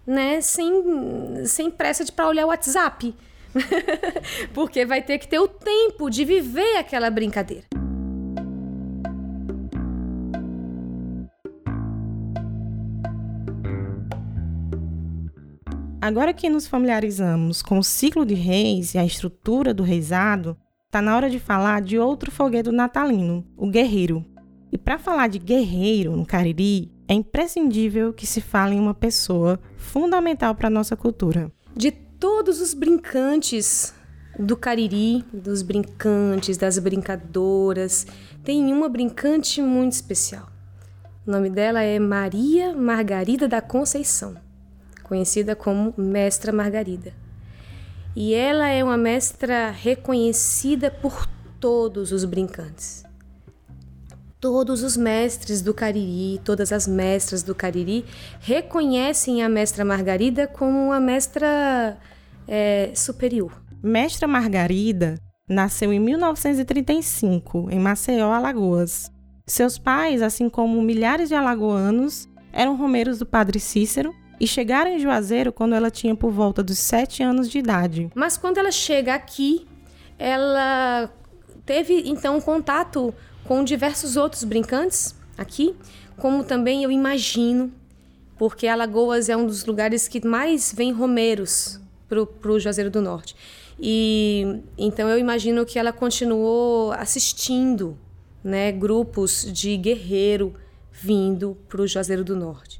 [0.04, 0.40] né?
[0.40, 3.14] Sem, sem pressa de para olhar o WhatsApp.
[4.52, 7.89] Porque vai ter que ter o tempo de viver aquela brincadeira.
[16.02, 21.02] Agora que nos familiarizamos com o ciclo de reis e a estrutura do reisado, está
[21.02, 24.24] na hora de falar de outro foguete natalino, o guerreiro.
[24.72, 29.60] E para falar de guerreiro no Cariri, é imprescindível que se fale em uma pessoa
[29.76, 31.52] fundamental para a nossa cultura.
[31.76, 33.92] De todos os brincantes
[34.38, 38.06] do Cariri, dos brincantes, das brincadoras,
[38.42, 40.48] tem uma brincante muito especial.
[41.26, 44.34] O nome dela é Maria Margarida da Conceição
[45.10, 47.12] conhecida como Mestra Margarida.
[48.14, 51.26] E ela é uma mestra reconhecida por
[51.58, 53.02] todos os brincantes.
[54.38, 58.04] Todos os mestres do Cariri, todas as mestras do Cariri
[58.38, 61.98] reconhecem a Mestra Margarida como uma mestra
[62.46, 63.60] é, superior.
[63.82, 69.10] Mestra Margarida nasceu em 1935, em Maceió, Alagoas.
[69.44, 74.98] Seus pais, assim como milhares de alagoanos, eram romeiros do Padre Cícero e chegaram em
[74.98, 78.10] Juazeiro quando ela tinha por volta dos 7 anos de idade.
[78.14, 79.68] Mas quando ela chega aqui,
[80.18, 81.12] ela
[81.66, 83.14] teve então contato
[83.44, 85.76] com diversos outros brincantes aqui,
[86.16, 87.70] como também eu imagino,
[88.38, 91.78] porque Alagoas é um dos lugares que mais vem romeiros
[92.08, 93.36] para o Juazeiro do Norte.
[93.78, 97.96] E então eu imagino que ela continuou assistindo
[98.42, 100.54] né, grupos de guerreiro
[100.90, 102.79] vindo para o Juazeiro do Norte.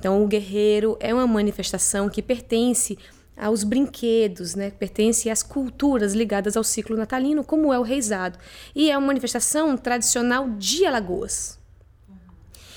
[0.00, 2.98] Então, o guerreiro é uma manifestação que pertence
[3.36, 4.70] aos brinquedos, né?
[4.70, 8.38] pertence às culturas ligadas ao ciclo natalino, como é o reizado.
[8.74, 11.58] E é uma manifestação tradicional de Alagoas.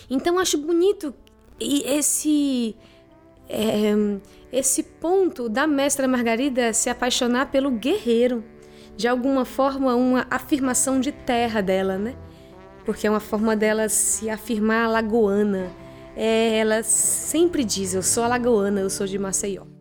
[0.09, 1.13] Então, acho bonito
[1.57, 2.75] esse,
[3.47, 3.93] é,
[4.51, 8.43] esse ponto da mestra Margarida se apaixonar pelo guerreiro.
[8.97, 12.15] De alguma forma, uma afirmação de terra dela, né?
[12.85, 15.82] Porque é uma forma dela se afirmar lagoana
[16.15, 19.72] é, ela sempre diz: Eu sou alagoana, eu sou de Maceió.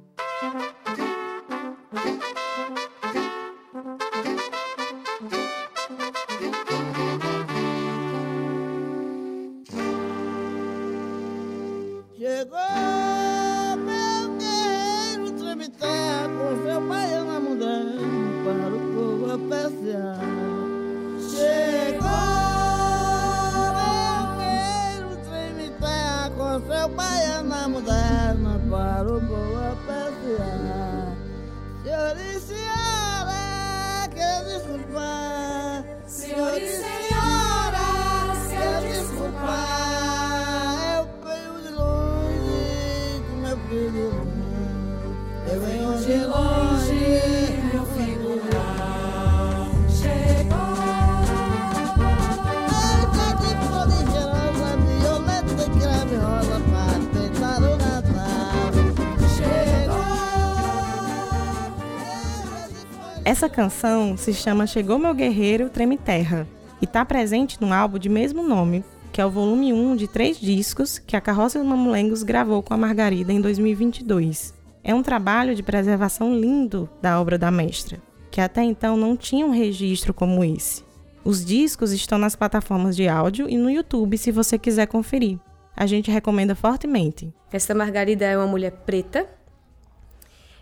[63.42, 66.46] Essa canção se chama Chegou Meu Guerreiro Treme Terra
[66.80, 70.38] e está presente no álbum de mesmo nome, que é o volume 1 de três
[70.38, 74.54] discos que a Carroça dos Mamulengos gravou com a Margarida em 2022.
[74.84, 79.44] É um trabalho de preservação lindo da obra da mestra, que até então não tinha
[79.44, 80.84] um registro como esse.
[81.24, 85.36] Os discos estão nas plataformas de áudio e no YouTube se você quiser conferir.
[85.76, 87.34] A gente recomenda fortemente.
[87.52, 89.26] Essa Margarida é uma mulher preta.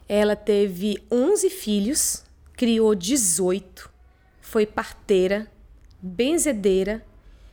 [0.08, 2.29] Ela teve 11 filhos
[2.60, 3.90] criou 18,
[4.42, 5.50] foi parteira,
[5.98, 7.02] benzedeira,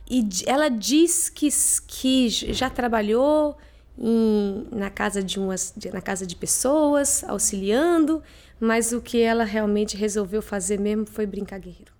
[0.06, 1.48] e ela diz que,
[1.86, 3.56] que já trabalhou
[3.98, 8.22] em, na, casa de umas, na casa de pessoas, auxiliando,
[8.60, 11.94] mas o que ela realmente resolveu fazer mesmo foi brincar guerreiro.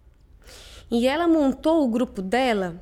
[0.91, 2.79] E ela montou o grupo dela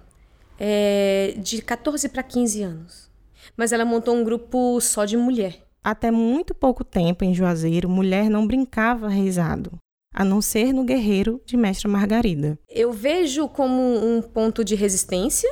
[0.59, 3.11] é, de 14 para 15 anos.
[3.57, 5.64] Mas ela montou um grupo só de mulher.
[5.85, 9.79] Até muito pouco tempo em Juazeiro, mulher não brincava reizado
[10.17, 12.59] a não ser no Guerreiro de Mestra Margarida.
[12.71, 15.49] Eu vejo como um ponto de resistência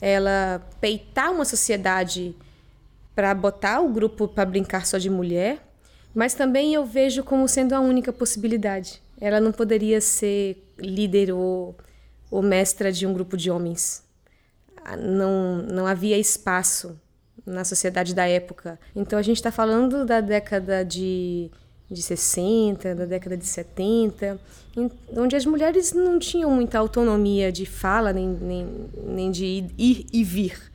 [0.00, 2.36] ela peitar uma sociedade
[3.14, 5.64] para botar o grupo para brincar só de mulher,
[6.12, 9.00] mas também eu vejo como sendo a única possibilidade.
[9.20, 11.76] Ela não poderia ser líder ou,
[12.28, 14.02] ou mestra de um grupo de homens.
[14.98, 17.00] Não, não havia espaço
[17.46, 18.78] na sociedade da época.
[18.94, 21.50] Então a gente está falando da década de
[21.90, 24.40] de 60, da década de 70,
[25.16, 28.66] onde as mulheres não tinham muita autonomia de fala nem, nem,
[29.06, 29.44] nem de
[29.76, 30.72] ir e vir.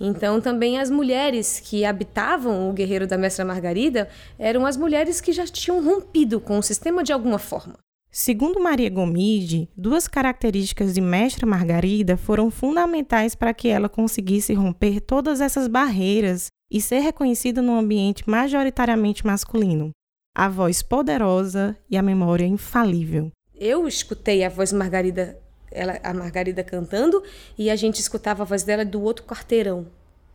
[0.00, 5.32] Então, também as mulheres que habitavam o Guerreiro da Mestra Margarida eram as mulheres que
[5.32, 7.78] já tinham rompido com o sistema de alguma forma.
[8.10, 15.00] Segundo Maria Gomide, duas características de Mestra Margarida foram fundamentais para que ela conseguisse romper
[15.00, 19.90] todas essas barreiras e ser reconhecida num ambiente majoritariamente masculino:
[20.34, 23.30] a voz poderosa e a memória infalível.
[23.54, 25.38] Eu escutei a voz Margarida,
[25.70, 27.22] ela, a Margarida cantando,
[27.56, 29.86] e a gente escutava a voz dela do outro quarteirão,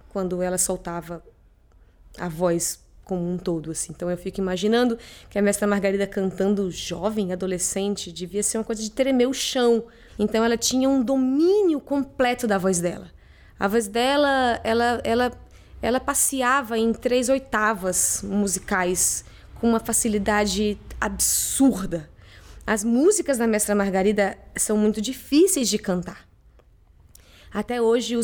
[0.08, 1.22] quando ela soltava
[2.18, 3.92] a voz como um todo, assim.
[3.92, 4.98] Então eu fico imaginando
[5.30, 9.84] que a mestra Margarida cantando jovem, adolescente, devia ser uma coisa de tremer o chão.
[10.18, 13.10] Então ela tinha um domínio completo da voz dela.
[13.60, 15.32] A voz dela, ela, ela,
[15.82, 19.26] ela passeava em três oitavas musicais
[19.60, 22.10] com uma facilidade absurda.
[22.66, 26.28] As músicas da mestra Margarida são muito difíceis de cantar.
[27.52, 28.16] Até hoje,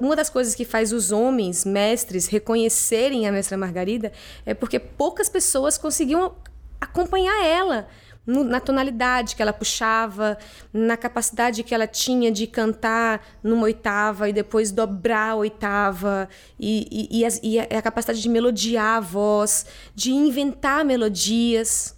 [0.00, 4.10] uma das coisas que faz os homens mestres reconhecerem a mestra Margarida
[4.46, 6.34] é porque poucas pessoas conseguiam
[6.80, 7.86] acompanhar ela
[8.26, 10.38] na tonalidade que ela puxava,
[10.72, 16.88] na capacidade que ela tinha de cantar numa oitava e depois dobrar a oitava, e,
[16.90, 21.94] e, e, a, e a, capacidade de melodiar a voz, de inventar melodias.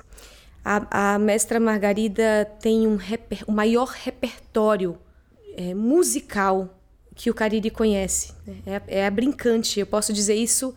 [0.65, 4.99] A, a mestra Margarida tem um reper, o maior repertório
[5.57, 6.77] é, musical
[7.15, 8.35] que o Cariri conhece.
[8.45, 8.57] Né?
[8.67, 10.75] É, é a brincante, eu posso dizer isso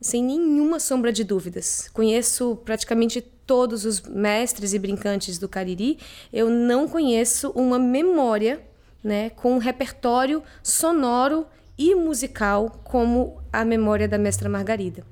[0.00, 1.88] sem nenhuma sombra de dúvidas.
[1.92, 5.98] Conheço praticamente todos os mestres e brincantes do Cariri.
[6.32, 8.60] Eu não conheço uma memória
[9.02, 11.46] né, com um repertório sonoro
[11.78, 15.04] e musical como a memória da mestra Margarida.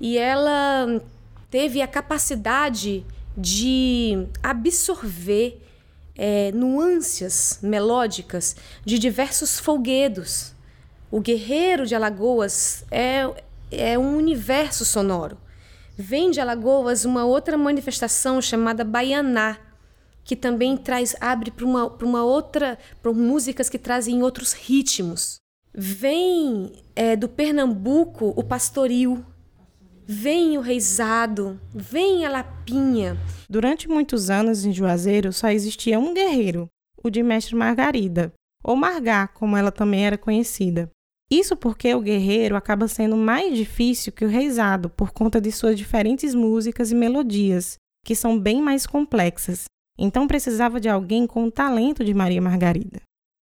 [0.00, 1.00] E ela
[1.50, 3.04] teve a capacidade
[3.36, 5.60] de absorver
[6.14, 10.54] é, nuances melódicas de diversos folguedos.
[11.10, 13.28] O Guerreiro de Alagoas é,
[13.70, 15.36] é um universo sonoro.
[15.96, 19.58] Vem de Alagoas uma outra manifestação chamada Baianá,
[20.24, 25.36] que também traz abre para uma, uma outra para músicas que trazem outros ritmos.
[25.74, 29.24] Vem é, do Pernambuco o pastoril,
[30.04, 33.16] Vem o reizado, vem a lapinha.
[33.48, 36.68] Durante muitos anos em Juazeiro só existia um guerreiro,
[37.02, 38.32] o de Mestre Margarida,
[38.64, 40.90] ou Margá, como ela também era conhecida.
[41.32, 45.78] Isso porque o guerreiro acaba sendo mais difícil que o reizado por conta de suas
[45.78, 49.64] diferentes músicas e melodias, que são bem mais complexas.
[49.98, 53.00] Então precisava de alguém com o talento de Maria Margarida.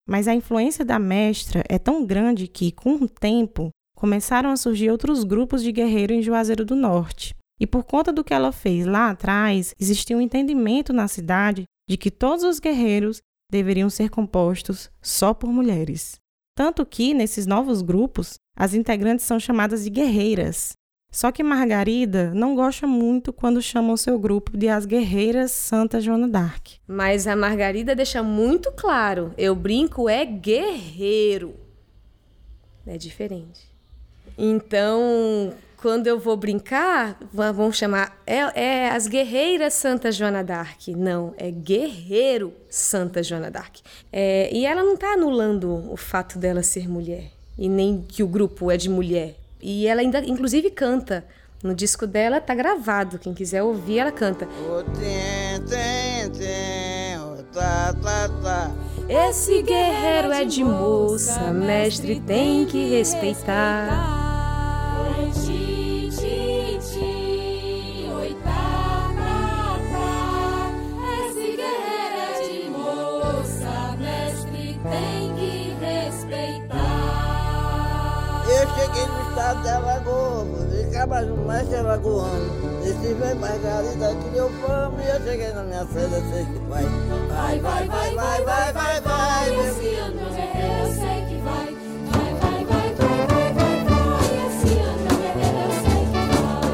[0.08, 4.88] Mas a influência da mestra é tão grande que, com o tempo, começaram a surgir
[4.88, 7.34] outros grupos de guerreiros em Juazeiro do Norte.
[7.60, 11.96] E por conta do que ela fez lá atrás, existia um entendimento na cidade de
[11.96, 13.20] que todos os guerreiros
[13.50, 16.20] deveriam ser compostos só por mulheres.
[16.54, 20.72] Tanto que, nesses novos grupos, as integrantes são chamadas de guerreiras.
[21.12, 26.28] Só que Margarida não gosta muito quando chamam seu grupo de as Guerreiras Santa Joana
[26.28, 26.78] d'Arc.
[26.86, 31.54] Mas a Margarida deixa muito claro: eu brinco é guerreiro.
[32.86, 33.68] É diferente.
[34.38, 38.20] Então, quando eu vou brincar, vamos chamar.
[38.26, 40.88] É, é as guerreiras Santa Joana d'Arc.
[40.88, 43.80] Não, é guerreiro Santa Joana d'Arc.
[44.12, 48.28] É, e ela não está anulando o fato dela ser mulher, e nem que o
[48.28, 49.36] grupo é de mulher.
[49.60, 51.24] E ela ainda, inclusive, canta.
[51.62, 53.18] No disco dela tá gravado.
[53.18, 54.48] Quem quiser ouvir, ela canta.
[59.08, 64.19] Esse guerreiro é de moça, mestre tem que respeitar.
[81.00, 82.80] Alagoas, de Cabaju, mais que Alagoano.
[82.82, 86.84] Esse vem Margarida que deu fome e eu cheguei na minha sede, sei que vai.
[87.28, 89.68] Vai, vai, vai, vai, vai, vai, vai.
[89.68, 91.76] Esse ano meu guerreiro eu sei que vai.
[92.10, 94.46] Vai, vai, vai, vai, vai, vai, vai.
[94.46, 96.70] Esse ano meu guerreiro eu sei que vai.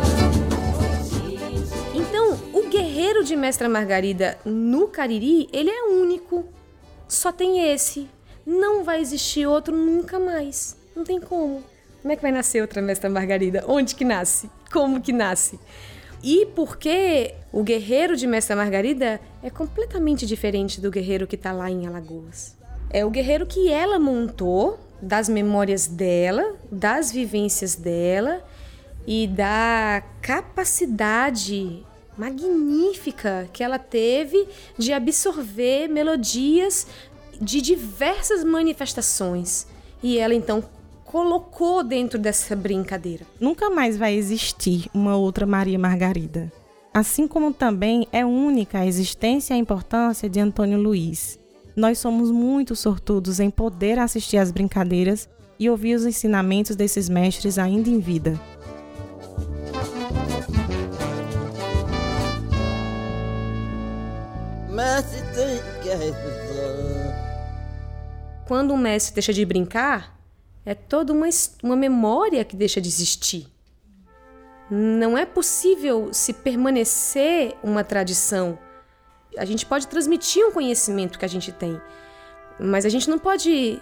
[1.94, 6.44] Então, o guerreiro de Mestra Margarida no Cariri, ele é único.
[7.08, 8.08] Só tem esse.
[8.44, 10.76] Não vai existir outro nunca mais.
[10.94, 11.62] Não tem como.
[12.06, 13.64] Como é que vai nascer outra Mestra Margarida?
[13.66, 14.48] Onde que nasce?
[14.72, 15.58] Como que nasce?
[16.22, 21.68] E porque o guerreiro de Mestra Margarida é completamente diferente do guerreiro que está lá
[21.68, 22.56] em Alagoas.
[22.90, 28.40] É o guerreiro que ela montou, das memórias dela, das vivências dela
[29.04, 31.84] e da capacidade
[32.16, 34.46] magnífica que ela teve
[34.78, 36.86] de absorver melodias
[37.40, 39.66] de diversas manifestações.
[40.00, 40.62] E ela então
[41.06, 43.24] colocou dentro dessa brincadeira.
[43.40, 46.52] Nunca mais vai existir uma outra Maria Margarida.
[46.92, 51.38] Assim como também é única a existência e a importância de Antônio Luiz.
[51.76, 55.28] Nós somos muito sortudos em poder assistir às brincadeiras
[55.58, 58.38] e ouvir os ensinamentos desses mestres ainda em vida.
[68.46, 70.15] Quando um mestre deixa de brincar,
[70.66, 71.28] é toda uma,
[71.62, 73.46] uma memória que deixa de existir.
[74.68, 78.58] Não é possível se permanecer uma tradição.
[79.38, 81.80] A gente pode transmitir um conhecimento que a gente tem,
[82.58, 83.80] mas a gente não pode.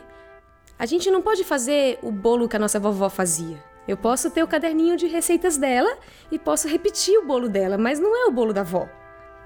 [0.78, 3.56] A gente não pode fazer o bolo que a nossa vovó fazia.
[3.88, 5.96] Eu posso ter o caderninho de receitas dela
[6.30, 8.88] e posso repetir o bolo dela, mas não é o bolo da avó.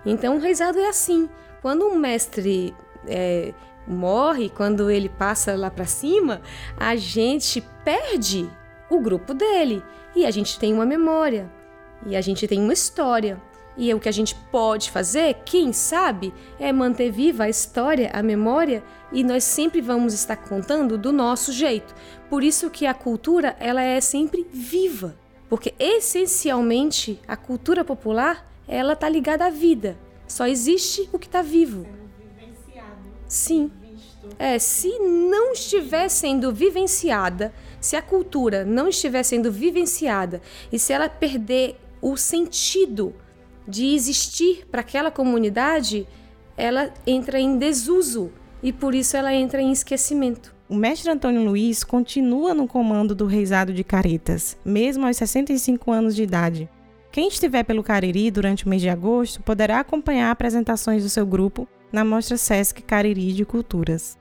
[0.05, 1.29] Então o reizado é assim.
[1.61, 2.75] Quando um mestre
[3.07, 3.53] é,
[3.89, 6.41] morre, quando ele passa lá para cima,
[6.77, 8.49] a gente perde
[8.91, 9.83] o grupo dele
[10.15, 11.51] e a gente tem uma memória
[12.07, 13.41] e a gente tem uma história.
[13.77, 18.23] E o que a gente pode fazer, quem sabe, é manter viva a história, a
[18.25, 18.83] memória,
[19.13, 21.95] e nós sempre vamos estar contando do nosso jeito.
[22.29, 25.17] Por isso que a cultura, ela é sempre viva,
[25.49, 29.97] porque essencialmente a cultura popular, ela tá ligada à vida.
[30.27, 31.87] Só existe o que está vivo.
[33.29, 33.71] Sim.
[34.39, 40.41] É, se não estiver sendo vivenciada, se a cultura não estiver sendo vivenciada
[40.73, 43.15] e se ela perder o sentido
[43.67, 46.07] de existir para aquela comunidade,
[46.57, 50.55] ela entra em desuso e por isso ela entra em esquecimento.
[50.69, 56.15] O mestre Antônio Luiz continua no comando do Reisado de Caretas, mesmo aos 65 anos
[56.15, 56.69] de idade.
[57.11, 61.67] Quem estiver pelo Cariri durante o mês de agosto poderá acompanhar apresentações do seu grupo
[61.93, 64.19] na Mostra Sesc Cariri de Culturas.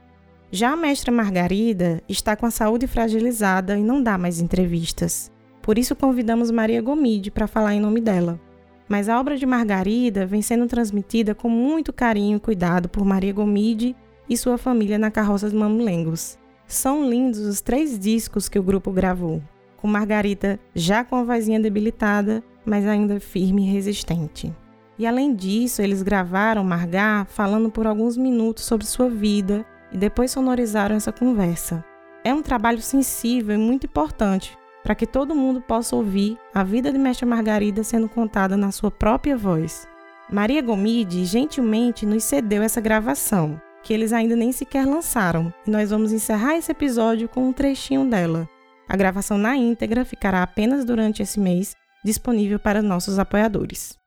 [0.50, 5.30] Já a mestra Margarida está com a saúde fragilizada e não dá mais entrevistas.
[5.60, 8.40] Por isso convidamos Maria Gomide para falar em nome dela.
[8.88, 13.34] Mas a obra de Margarida vem sendo transmitida com muito carinho e cuidado por Maria
[13.34, 13.94] Gomide
[14.26, 16.38] e sua família na carroça de Mamulengos.
[16.66, 19.42] São lindos os três discos que o grupo gravou,
[19.76, 24.50] com Margarida já com a vozinha debilitada, mas ainda firme e resistente.
[24.98, 30.30] E além disso, eles gravaram Margar falando por alguns minutos sobre sua vida e depois
[30.30, 31.84] sonorizaram essa conversa.
[32.24, 36.90] É um trabalho sensível e muito importante para que todo mundo possa ouvir a vida
[36.90, 39.86] de Mestre Margarida sendo contada na sua própria voz.
[40.30, 45.90] Maria Gomide gentilmente nos cedeu essa gravação, que eles ainda nem sequer lançaram, e nós
[45.90, 48.48] vamos encerrar esse episódio com um trechinho dela.
[48.88, 51.74] A gravação na íntegra ficará apenas durante esse mês
[52.04, 53.98] disponível para nossos apoiadores.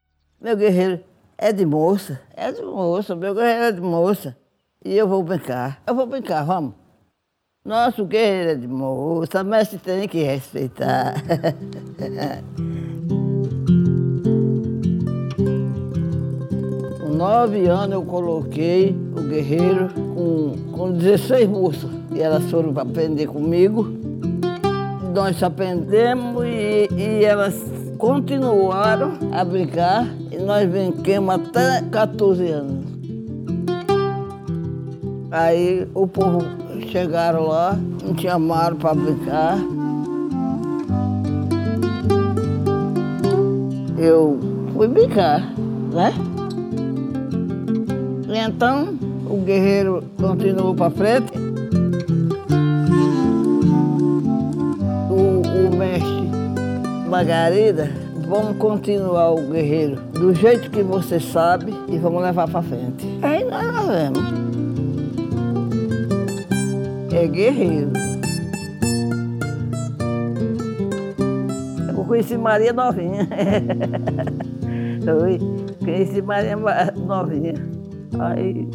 [0.42, 1.00] Meu guerreiro
[1.38, 4.36] é de moça, é de moça, meu guerreiro é de moça.
[4.84, 6.74] E eu vou brincar, eu vou brincar, vamos.
[7.64, 11.14] Nosso guerreiro é de moça, mas se tem que respeitar.
[17.00, 21.92] Com nove anos eu coloquei o guerreiro com, com 16 moças.
[22.16, 23.88] E elas foram para aprender comigo.
[25.14, 27.64] Nós aprendemos e, e elas
[28.00, 30.21] continuaram a brincar.
[30.46, 32.86] Nós brincamos até 14 anos.
[35.30, 36.42] Aí o povo
[36.92, 39.58] chegaram lá, me chamaram para brincar.
[43.98, 44.40] Eu
[44.74, 45.54] fui brincar,
[45.94, 46.12] né?
[48.28, 48.98] E então
[49.30, 51.32] o guerreiro continuou para frente.
[55.10, 57.92] O, o mestre Margarida,
[58.28, 63.08] vamos continuar o guerreiro do jeito que você sabe e vamos levar para frente.
[63.24, 64.42] Aí nós levamos
[67.14, 67.92] é guerreiro.
[71.90, 73.28] Eu conheci Maria novinha.
[75.24, 75.40] Oi,
[75.80, 77.54] conheci Maria ma- novinha.
[78.20, 78.66] Aí,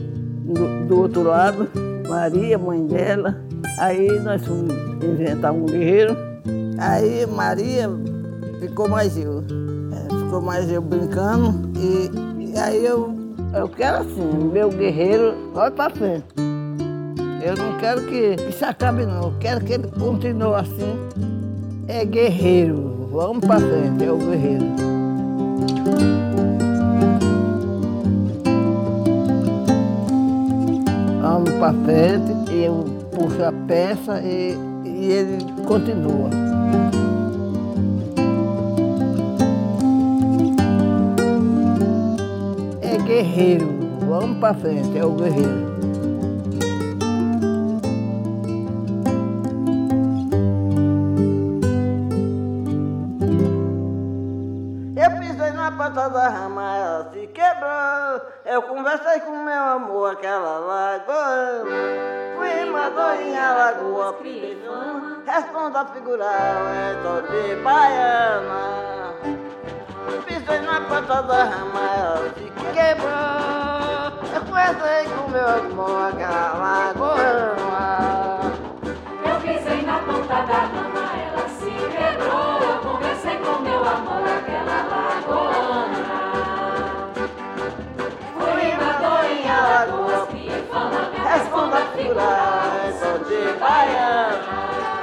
[0.45, 1.69] do, do outro lado,
[2.09, 3.37] Maria, mãe dela.
[3.79, 6.17] Aí nós fomos inventar um guerreiro.
[6.79, 7.89] Aí Maria
[8.61, 9.43] ficou mais eu.
[10.37, 11.71] Ficou mais eu brincando.
[11.79, 12.11] E,
[12.53, 13.15] e aí eu,
[13.55, 16.27] eu quero assim, meu guerreiro, vai pra frente.
[17.43, 19.23] Eu não quero que, se acabe, não.
[19.23, 20.95] Eu quero que ele continue assim.
[21.89, 23.09] É guerreiro.
[23.11, 24.67] Vamos pra frente, é o guerreiro.
[31.23, 36.29] Vamos pra frente, eu puxo a peça e, e ele continua.
[43.07, 43.67] Guerreiro.
[44.01, 45.77] Vamos pra frente, é o guerreiro.
[55.97, 58.21] Da rama, ela se quebrou.
[58.45, 61.65] Eu conversei com meu amor, aquela lagoa.
[62.37, 65.23] Fui madoinha, lagoa, pisou.
[65.27, 69.15] Responda figural, é tô de baiana.
[70.27, 72.46] Pisei na ponta da rama, ela se
[72.77, 74.21] quebrou.
[74.35, 78.53] Eu conversei com meu amor, aquela lagoa.
[79.25, 82.61] Eu pisei na ponta da rama, ela se quebrou.
[82.61, 86.05] Eu conversei com meu amor, aquela lagoana.
[88.35, 94.96] Fui madoinha, lagoas, cria fama, me Responda figural, é tô de baiana.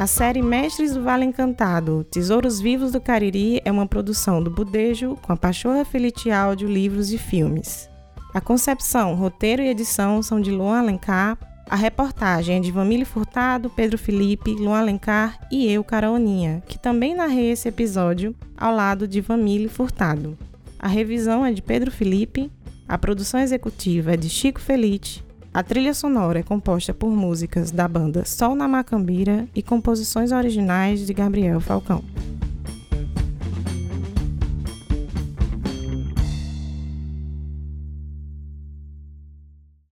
[0.00, 5.14] A série Mestres do Vale Encantado, Tesouros Vivos do Cariri é uma produção do Budejo
[5.20, 7.86] com a Pachorra Felite Áudio, Livros e Filmes.
[8.32, 11.36] A concepção, roteiro e edição são de Luan Alencar,
[11.68, 17.14] a reportagem é de Vamílio Furtado, Pedro Felipe, Luan Alencar e eu, Caraoninha, que também
[17.14, 20.34] narrei esse episódio ao lado de Vamílio Furtado.
[20.78, 22.50] A revisão é de Pedro Felipe,
[22.88, 25.22] a produção executiva é de Chico Felite,
[25.52, 31.04] a trilha sonora é composta por músicas da banda Sol na Macambira e composições originais
[31.04, 32.04] de Gabriel Falcão.